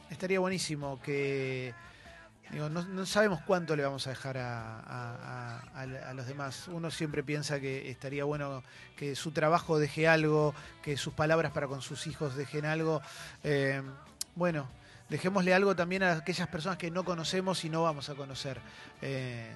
estaría 0.09 0.39
buenísimo 0.39 0.99
que... 1.03 1.75
Digo, 2.49 2.67
no, 2.69 3.05
sabemos 3.05 3.41
cuánto 3.45 3.75
le 3.75 3.83
vamos 3.83 4.07
a 4.07 4.11
dejar 4.11 4.37
a- 4.39 5.59
a 5.75 6.13
los 6.15 6.25
demás. 6.25 6.67
Uno 6.69 6.89
siempre 6.89 7.21
piensa 7.21 7.59
que 7.59 7.91
estaría 7.91 8.23
bueno 8.23 8.63
que 8.95 9.15
su 9.15 9.31
trabajo 9.31 9.77
deje 9.77 10.07
algo, 10.07 10.55
que 10.81 10.95
sus 10.97 11.13
palabras 11.13 11.51
para 11.51 11.67
con 11.67 11.81
sus 11.83 12.07
hijos 12.07 12.35
dejen 12.35 12.65
algo. 12.65 13.01
Eh, 13.43 13.81
bueno, 14.33 14.67
dejémosle 15.09 15.53
algo 15.53 15.75
también 15.75 16.03
a 16.03 16.13
aquellas 16.13 16.47
personas 16.47 16.77
que 16.79 16.89
no 16.89 17.03
conocemos 17.03 17.63
y 17.65 17.69
no 17.69 17.83
vamos 17.83 18.09
a 18.09 18.15
conocer. 18.15 18.61
Eh, 19.01 19.53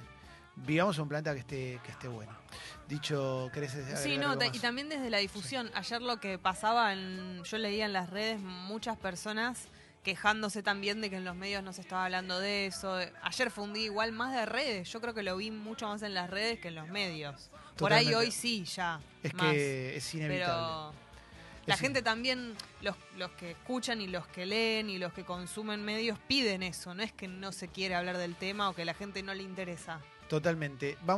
vivamos 0.55 0.97
en 0.97 1.03
un 1.03 1.09
planeta 1.09 1.33
que 1.33 1.39
esté, 1.39 1.79
que 1.83 1.91
esté 1.91 2.07
bueno. 2.07 2.31
Dicho, 2.87 3.49
¿querés 3.53 3.75
Sí, 4.01 4.17
no, 4.17 4.33
y 4.51 4.59
también 4.59 4.89
desde 4.89 5.09
la 5.09 5.19
difusión. 5.19 5.71
Ayer 5.73 6.01
lo 6.01 6.19
que 6.19 6.37
pasaba, 6.37 6.91
en, 6.93 7.43
yo 7.43 7.57
leía 7.57 7.85
en 7.85 7.93
las 7.93 8.09
redes 8.09 8.39
muchas 8.39 8.97
personas 8.97 9.67
quejándose 10.03 10.63
también 10.63 10.99
de 10.99 11.09
que 11.09 11.17
en 11.17 11.25
los 11.25 11.35
medios 11.35 11.63
no 11.63 11.73
se 11.73 11.81
estaba 11.81 12.05
hablando 12.05 12.39
de 12.39 12.65
eso. 12.65 12.97
Ayer 13.21 13.51
fue 13.51 13.63
un 13.63 13.73
día 13.73 13.85
igual 13.85 14.11
más 14.11 14.33
de 14.33 14.45
redes. 14.45 14.91
Yo 14.91 14.99
creo 14.99 15.13
que 15.13 15.23
lo 15.23 15.37
vi 15.37 15.51
mucho 15.51 15.87
más 15.87 16.01
en 16.01 16.13
las 16.13 16.29
redes 16.29 16.59
que 16.59 16.69
en 16.69 16.75
los 16.75 16.87
medios. 16.89 17.49
Por 17.77 17.93
ahí 17.93 18.13
hoy 18.13 18.31
sí, 18.31 18.65
ya. 18.65 18.99
Es 19.23 19.33
más. 19.33 19.51
que 19.51 19.95
es 19.95 20.13
inevitable. 20.13 20.45
Pero 20.45 20.93
la 21.65 21.75
Es 21.75 21.79
gente 21.79 22.01
también, 22.01 22.55
los, 22.81 22.95
los 23.17 23.31
que 23.31 23.51
escuchan 23.51 24.01
y 24.01 24.07
los 24.07 24.27
que 24.27 24.45
leen 24.45 24.89
y 24.89 24.97
los 24.97 25.13
que 25.13 25.23
consumen 25.23 25.83
medios 25.83 26.17
piden 26.27 26.63
eso. 26.63 26.93
No 26.93 27.03
es 27.03 27.11
que 27.11 27.27
no 27.27 27.51
se 27.51 27.67
quiere 27.67 27.95
hablar 27.95 28.17
del 28.17 28.35
tema 28.35 28.69
o 28.69 28.73
que 28.73 28.83
la 28.83 28.93
gente 28.93 29.21
no 29.21 29.33
le 29.33 29.43
interesa. 29.43 29.99
Totalmente. 30.31 30.95
Vamos 31.01 31.09